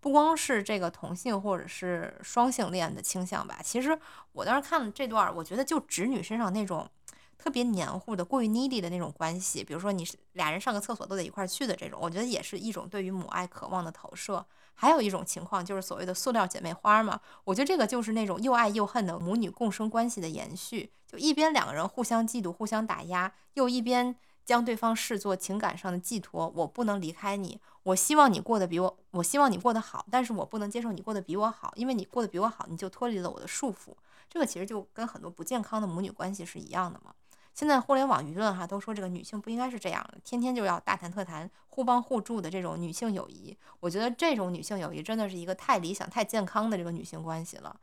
[0.00, 3.98] 不光是这个同性或者是双性恋的倾向吧，其实
[4.32, 6.88] 我当时看了这段，我觉得就直女身上那种
[7.36, 14.44] 特别黏糊的、过于 needy 的那种关系，比如说你是俩人上个厕所都得一块去的这种，我觉得也是一种对于母爱渴望的投射。
[14.74, 24.14] 还有一种情况就是所谓的塑料姐妹花嘛，我觉得这个就是那种又爱又恨的母女共生关系的延续，就一边两个人互相嫉妒、互相打压，又一边。
[24.48, 27.60] 将对方视作情感上的寄托，我不能离开你。
[27.82, 33.92] 我希望你过得比我，我希望你过得好，但是我不能接受你过得比我好，因为你过得比我好，你就脱离了我的束缚。
[34.26, 37.12] 这个其实就跟很多不健康的母女关系是一样的嘛。
[37.52, 43.54] 现在互联网舆论哈都说这个女性不应该是这样的，天天就要大谈特谈互帮互助的这种女性友谊。
[43.80, 47.78] 我觉得这种女性友谊真的是一个太理想、太健康的这个女性关系了。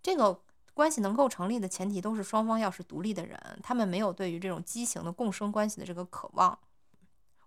[0.00, 0.40] 这个。
[0.74, 6.58] 关系能够成立的前提都是双方要是独立的人，他们没有对于这种畸形的共生关系的这个渴望。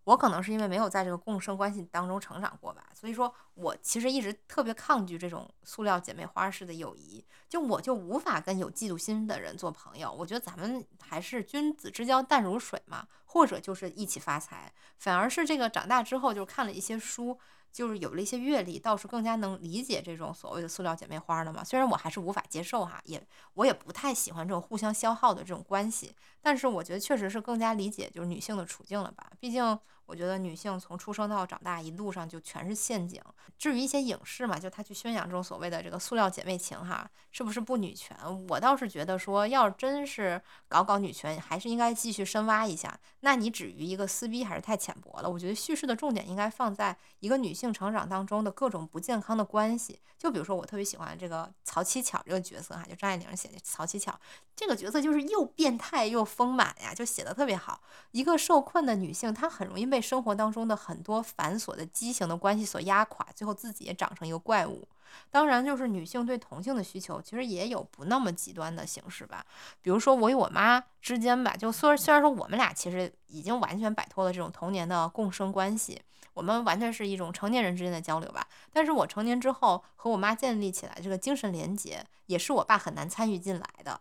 [0.06, 10.10] 我可能是因为没有在这个共生关系当中成长过吧，所以说我其实一直特别抗拒这种塑料姐妹花式的友谊，就我就无法跟有嫉妒心的人做朋友。
[10.10, 14.72] 我觉得咱们还是君子之交淡如水嘛，或者就是一起发财。
[14.98, 17.38] 反而是这个长大之后，就看了一些书。
[17.72, 21.64] 就是有了一些阅历，倒是更加能理解这种所谓的塑料姐妹花了嘛。
[21.64, 23.22] 虽然我还是无法接受哈，也
[23.54, 29.32] 我也不太喜欢这种互相消耗的这种关系，但是我觉得确实是更加理解就是女性的处境了吧。
[29.40, 33.22] 毕竟我觉得女性从出生到长大一路上就全是陷阱。
[33.60, 38.18] 至于一些影视嘛，就他去宣扬这种所谓的这个塑料姐妹情哈，是不是不女权？
[38.50, 43.00] 我倒是觉得说，要真是搞搞女权，还是应该继续深挖一下。
[43.20, 45.30] 那你止于一个撕逼还是太浅薄了。
[45.30, 47.68] 我觉得叙事的重点应该放在一个女性。
[47.78, 54.20] 成长当中的各种不健康的关系，就比如说我特别喜欢这个曹七巧这个角色哈，就张爱玲写的曹七巧
[54.56, 57.80] 这个角色就是又变态又丰满呀，就写的特别好。
[58.12, 64.88] 一个受困的女性，她很容易被被生活当中的很多繁琐的畸形的关系所压垮，最后自己也长成一个怪物。
[65.32, 69.44] 当然，就是女性对同性的需求，其实也有不那么极端的形式吧。
[69.82, 76.00] 比如说我与我妈之间吧，就虽然虽然说我们俩其实已经完全摆脱了这种童年的共生关系，
[76.36, 78.48] 我们完全是一种成年人之间的交流吧。
[78.72, 84.00] 但是我成年之后和我妈建立起来这个精神连接，也是我爸很难参与进来的。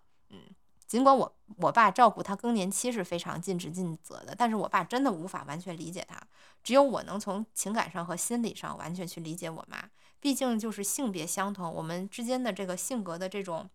[0.87, 6.21] 尽管我我爸照顾他更年期是非常尽职尽责的，但是我爸真的无法完全理解他，
[6.63, 9.91] 只有我能从情感上和心理上完全去理解我妈。
[10.21, 13.69] 毕竟就是性别相同，我们之间的这个性格的这种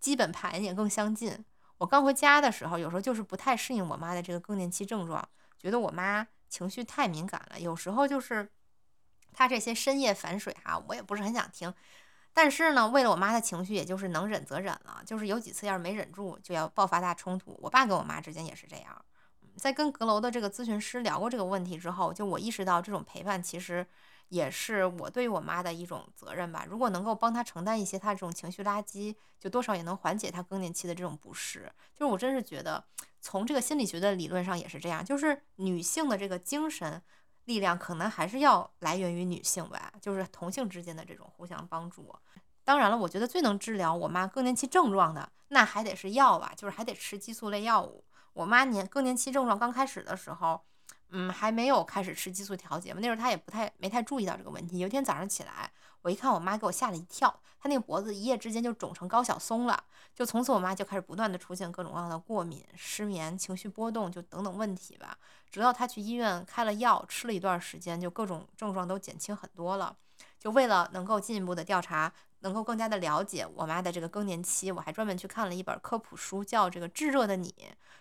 [0.00, 1.44] 基本盘也更相近。
[1.78, 5.28] 我刚回家的时候，有时候就是不太适应我妈的这个更年期症状，
[5.58, 7.60] 觉得我妈情绪太敏感了。
[7.60, 8.50] 有时候就是
[9.32, 11.72] 她这些深夜反水哈，我也不是很想听。
[12.36, 15.02] 但是呢，为了我妈的情绪，也就是能忍则忍了。
[15.06, 17.58] 就是有几次要是没忍住，就要爆发大冲突。
[17.62, 19.04] 我爸跟我妈之间也是这样。
[19.56, 23.86] 在跟阁楼的这个咨询师聊过这个问题之后，就我意识到这种陪伴其实。
[24.28, 26.66] 也是我对我妈的一种责任吧。
[26.68, 31.70] 如果能够帮她承担一些她这种情绪垃圾，就多少也能缓解她更年期的这种不适。
[31.94, 32.84] 就是我真是觉得，
[33.20, 37.00] 从这个心理学的理论上也是这样，就是女性的这个精神
[37.46, 42.14] 力量可能还是要来源于女性吧，就是同性之间的这种互相帮助。
[42.62, 48.04] 当然了，我觉得最能治疗我妈更年期症状的，那还得是药吧，就是还得吃激素类药物。
[48.34, 50.60] 我妈年更年期症状刚开始的时候。
[51.10, 52.98] 嗯，还没有开始吃激素调节嘛？
[53.00, 54.80] 那时候她也不太没太注意到这个问题。
[54.80, 55.70] 有一天早上起来，
[56.02, 59.84] 我一看，我妈给我吓了一跳，她那个脖子一夜之间就肿成高晓松了。
[60.16, 65.16] 就从此，我妈就开始不断的出现各种各样的过敏、失眠、情绪波动，就等等问题吧。
[65.56, 69.96] 直到她去医院开了药，吃了一段时间，就各种症状都减轻很多了。
[70.38, 72.12] 就为了能够进一步的调查。
[72.40, 77.48] 能够更加的了解我妈的这个更年期，我还专门去看了一本科普书，叫《这个炙热的你》，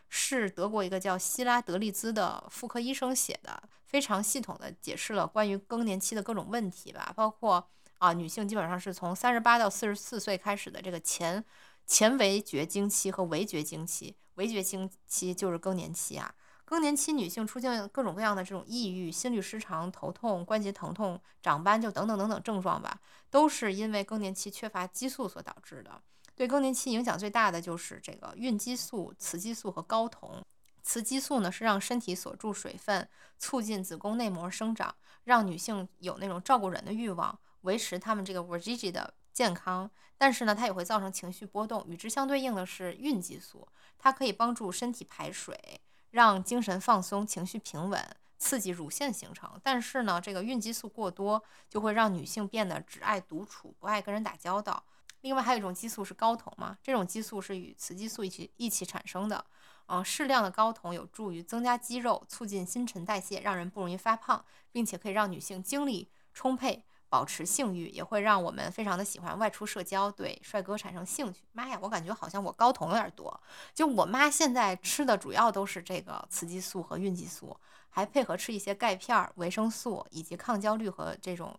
[0.09, 7.65] 是德国一个叫希拉德利兹的妇科医生写的，非常系统的解释了关于更年期的各种问题吧，包括
[7.97, 11.43] 啊，女性基本上是从三十八到四十四岁开始的这个前
[11.87, 16.35] 前围绝经期和围绝经期，围绝经期就是更年期啊。
[16.65, 22.99] 更年期女性出现各种各样的这种抑郁、心律失常、头痛、关节疼痛、长斑，就等等等等症状吧，
[23.29, 26.01] 都是因为更年期缺乏激素所导致的。
[26.35, 30.43] 对更年期影响最大的就是这个孕激素、雌激素和睾酮。
[30.83, 33.07] 雌激素呢是让身体锁住水分，
[33.37, 34.93] 促进子宫内膜生长，
[35.23, 39.89] 让女性有那种照顾人的欲望，维持她们这个 Vagina 的健康。
[40.17, 41.85] 但是呢，它也会造成情绪波动。
[41.87, 45.81] 与之相对应的是孕激素，它可以帮助身体排水。
[46.15, 48.01] 让精神放松，情绪平稳，
[48.37, 49.59] 刺激乳腺形成。
[49.61, 54.81] 但是呢，这个孕激素过多就会让女性变得只爱独处，不爱跟人打交道。
[55.19, 59.45] 另外还有一种激素是睾酮嘛，这种激素是与雌激素一起一起产生的。
[59.87, 66.85] 嗯，适量的睾酮有助于增加肌肉，促进新陈代谢，让人不容易发胖，并且可以让女性精力充沛。
[67.09, 71.41] 保持性欲也会让我们非常的喜欢外出社交，对帅哥产生兴趣。
[71.53, 73.39] 妈呀，我感觉好像我睾酮有点多。
[73.73, 77.57] 就我妈现在吃的主要都是这个雌激素和孕激素，
[77.89, 81.57] 还配合吃一些钙片、维生素以及抗焦虑和这种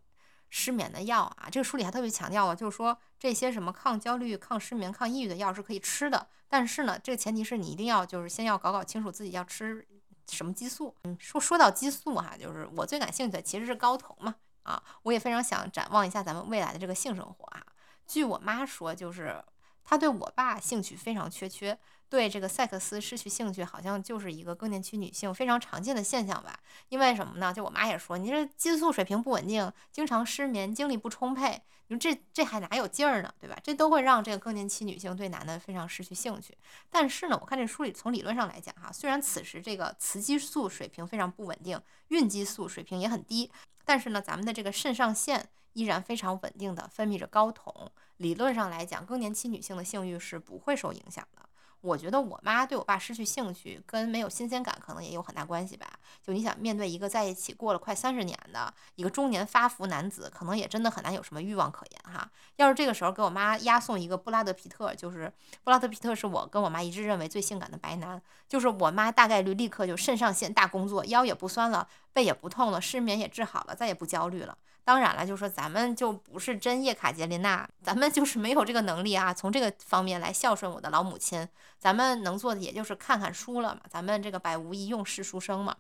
[0.50, 1.48] 失眠的药啊。
[1.50, 9.86] 这个书里还特别强调了，就是说这些什么抗焦虑、抗失眠、抗抑郁的药是可以吃的，但是呢，这个前提是你一定要就是先要搞搞清楚自己要吃
[10.28, 10.94] 什么激素。
[11.04, 14.34] 嗯，说说到激素哈，就是我最感兴趣的其实是睾酮嘛。
[14.66, 17.64] 啊，我也非常想展望一下咱们未来的这个性生活啊。
[18.06, 19.42] 据我妈说，就是
[19.84, 26.58] 她对我爸兴趣非常缺缺，对这个萨克斯失去兴趣，好像就是一个更年期女性非常常见的现象吧。
[26.88, 27.52] 因为什么呢？
[27.52, 33.32] 就我妈也说，你这激素水平不稳定，经常失眠，精力不充沛，你说这这还哪有劲儿呢？
[33.38, 33.56] 对吧？
[33.62, 36.56] 这都会让这个更年期女性对男的非常失去兴趣。
[36.90, 43.50] 但是呢，我看这书里从理论上来讲哈，虽然此时这个雌激素水平非常不稳定，孕激素水平也很低。
[43.84, 51.45] 但是呢，咱们的这个肾上腺依然非常稳定的分泌着睾酮，理论上来讲，更年期女性的性欲是不会受影响的。
[51.80, 55.86] 我觉得我妈对我爸失去兴趣，跟没有新鲜感可能也有很大关系吧。
[56.22, 62.28] 就你想面对一个在一起过了快三十年的一个中年发福男子，可能也真的很难有什么欲望可言哈。
[62.56, 74.56] 要是这个时候给我妈押送一个布拉德皮特，就是布拉德皮特是我跟我妈一致认为最性感的白男，就是我妈大概率立刻就肾上腺大工作，腰也不酸了，背也不痛了，失眠也治好了，再也不焦虑了。
[74.86, 79.34] 当然了，就是说咱们就不是真叶卡捷琳娜，咱们就是没有这个能力啊。
[79.34, 83.80] 从这个方面来孝顺我的老母亲，咱们能做的也就是看看书了嘛。
[83.90, 85.74] 咱们这个百无一用是书生嘛。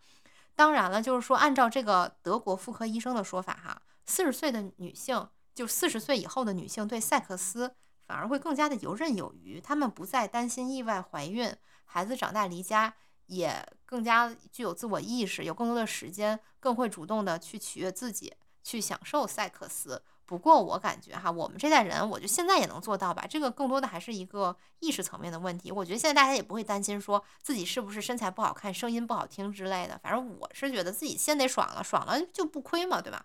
[0.56, 7.72] 当然了，就是说按照这个德国妇科医生的说法哈，四十岁的女性，就四十岁以后的女性对赛克斯
[8.08, 11.54] 反而会更加的游刃有余，她们不再担心意外怀孕、
[11.84, 12.92] 孩子长大离家，
[13.26, 18.34] 也更加具有自我意识，有更多的时间，更会主动的去取悦自己，
[18.66, 20.02] 去享受赛克斯。
[20.24, 23.24] 不过我感觉哈，我们这代人，我觉得现在也能做到吧。
[23.30, 25.70] 这个更多的还是一个意识层面的问题。
[25.70, 29.96] 我觉得现在大家也不会担心说自己是不是身材不好看、声音不好听之类的。
[30.02, 33.24] 反正我是觉得自己先得爽了，爽了就不亏嘛，对吧？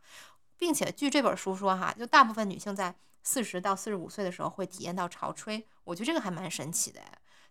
[0.58, 5.68] 并且据这本书说哈，就大部分女性在四十到四十五岁的时候会体验到潮吹。
[5.86, 7.02] 我觉得这个还蛮神奇的。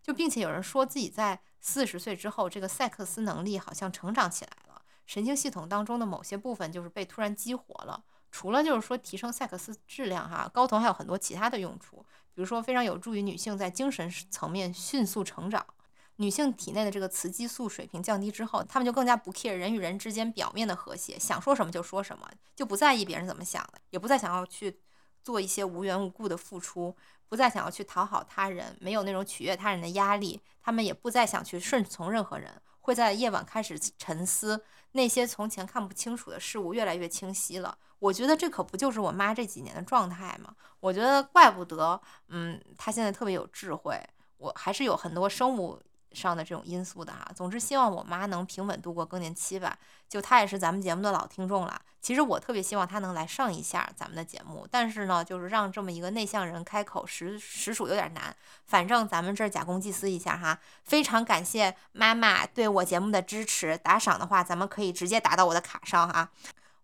[0.01, 4.70] 就并且有人说自己在四十岁之后，这个赛克斯能力好像成长起来了，
[5.11, 8.01] 神经系统当中的某些部分就是被突然激活了。
[8.31, 11.97] 除了就是说提升赛克斯质量哈，睾酮还有很多其他的用处，
[12.33, 15.67] 比如说非常有助于女性在精神层面迅速成长。
[16.15, 24.79] 女性体内的这个雌激素水平降低之后，她们就更加不 care 人与人之间表面的和谐，想说什么就说什么，就不在意别人怎么想的，也不再想要去
[25.25, 26.95] 做一些无缘无故的付出，
[27.29, 34.61] 不再想要去讨好他人，没有那种取悦他人的压力，她们也不再想去顺从任何人，会在夜晚开始沉思，
[34.93, 37.79] 那些从前看不清楚的事物越来越清晰了。
[38.01, 40.53] 我觉得这可不就是我妈这几年的状态吗？
[40.81, 43.97] 我觉得怪不得，嗯，她现在特别有智慧。
[44.39, 45.81] 我还是有很多生物
[46.13, 47.31] 上的这种因素的哈。
[47.35, 49.77] 总之，希望我妈能平稳度过更年期吧。
[50.09, 51.81] 就她也是咱们节目的老听众了。
[52.01, 58.35] 其实我特别希望她能来上一下咱们的节目，但是呢，就是让这么一个内向人开口，实实属有点难。
[58.65, 60.59] 反正咱们这儿假公济私一下哈。
[60.83, 66.31] 非常感谢妈妈对我节目的支持，打赏的话咱们可以直接打到我的卡上哈。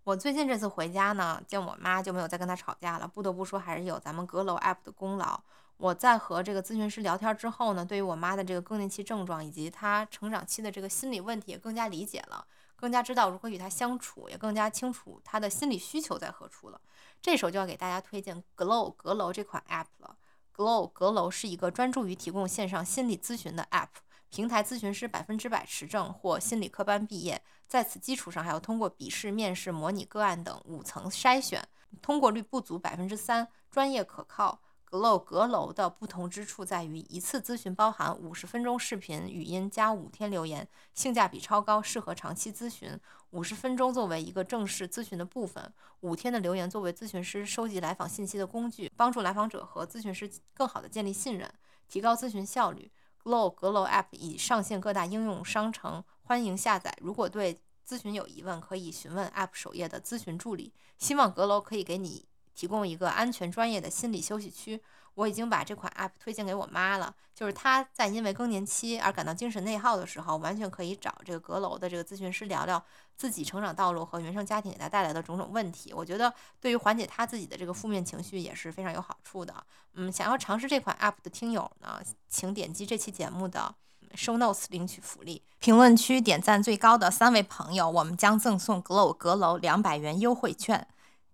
[0.04, 3.08] 我最近这次回家呢，见我妈就没有再跟她吵架了。
[3.08, 5.40] 不得不说，还是有咱们阁楼 app 的功劳。
[5.78, 16.80] 我在和这个咨询师聊天之后呢，对于我妈的这个更年期症状以及她成长期的这个心理问题也更加理解了，更加知道如何与她相处，也更加清楚她的心理需求在何处了。
[17.20, 20.16] 这时候就要给大家推荐 Glow 阁楼这款 app 了。
[20.54, 23.88] Glow 阁楼是一个专注于提供线上心理咨询的 app。
[24.28, 31.62] 平台咨询师百分之百持证或心理科班毕业，在此基础上还要通过笔试、面试、模拟个案等五层筛选，
[32.02, 34.60] 通过率不足百分之三，专业可靠。
[34.96, 42.98] Glow 阁楼的不同之处在于，一次咨询包含五十分钟视频、语音加五天留言，性价比超高，适合长期咨询。
[43.32, 45.70] 五十分钟作为一个正式咨询的部分，
[46.00, 51.52] 五天的留言作为咨询师收集来访信息的工具，帮助来访者和咨询师更好的建立信任，
[51.86, 52.90] 提高咨询效率。
[53.22, 56.96] Glow 阁楼 App 已上线各大应用商城，欢迎下载。
[57.02, 60.72] 如果对咨询有疑问，可以询问 App 首页的咨询助理。
[60.96, 62.24] 希望阁楼可以给你
[62.56, 64.82] 提供一个安全、专业的心理休息区。
[65.14, 72.82] 我已经把这款 app 推荐给我妈了，就是她在因为更年期而感到精神内耗的时候，完全可以找这个阁楼的这个咨询师聊聊
[73.16, 75.90] 自己成长道路和原生家庭给她带来的种种问题。
[75.94, 76.30] 我觉得
[76.60, 79.54] 对于缓解她自己的这个负面情绪也是非常有好处的。
[79.94, 81.98] 嗯，想要尝试这款 app 的听友呢，
[82.28, 83.74] 请点击这期节目的
[84.14, 90.86] show notes 领取福利，评论区点赞最高的三位朋友，我们将赠送 Glow 阁楼两百元优惠券，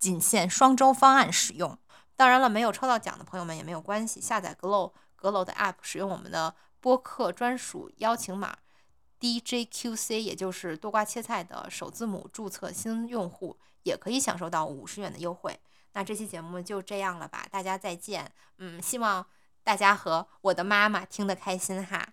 [0.03, 1.79] 仅限双周方案使用。
[2.17, 8.57] 当然了，没有抽到奖的朋友们也没有关系，下载 Glow 阁楼的 App，使用我们的播客专属邀请码
[9.21, 15.57] DJQC，也就是多瓜切菜的首字母，注册新用户也可以享受到五十元的优惠。
[15.93, 18.33] 那这期节目就这样了吧，大家再见。
[18.59, 19.25] 嗯，希望
[19.63, 22.09] 大家和我的妈妈听得开心哈。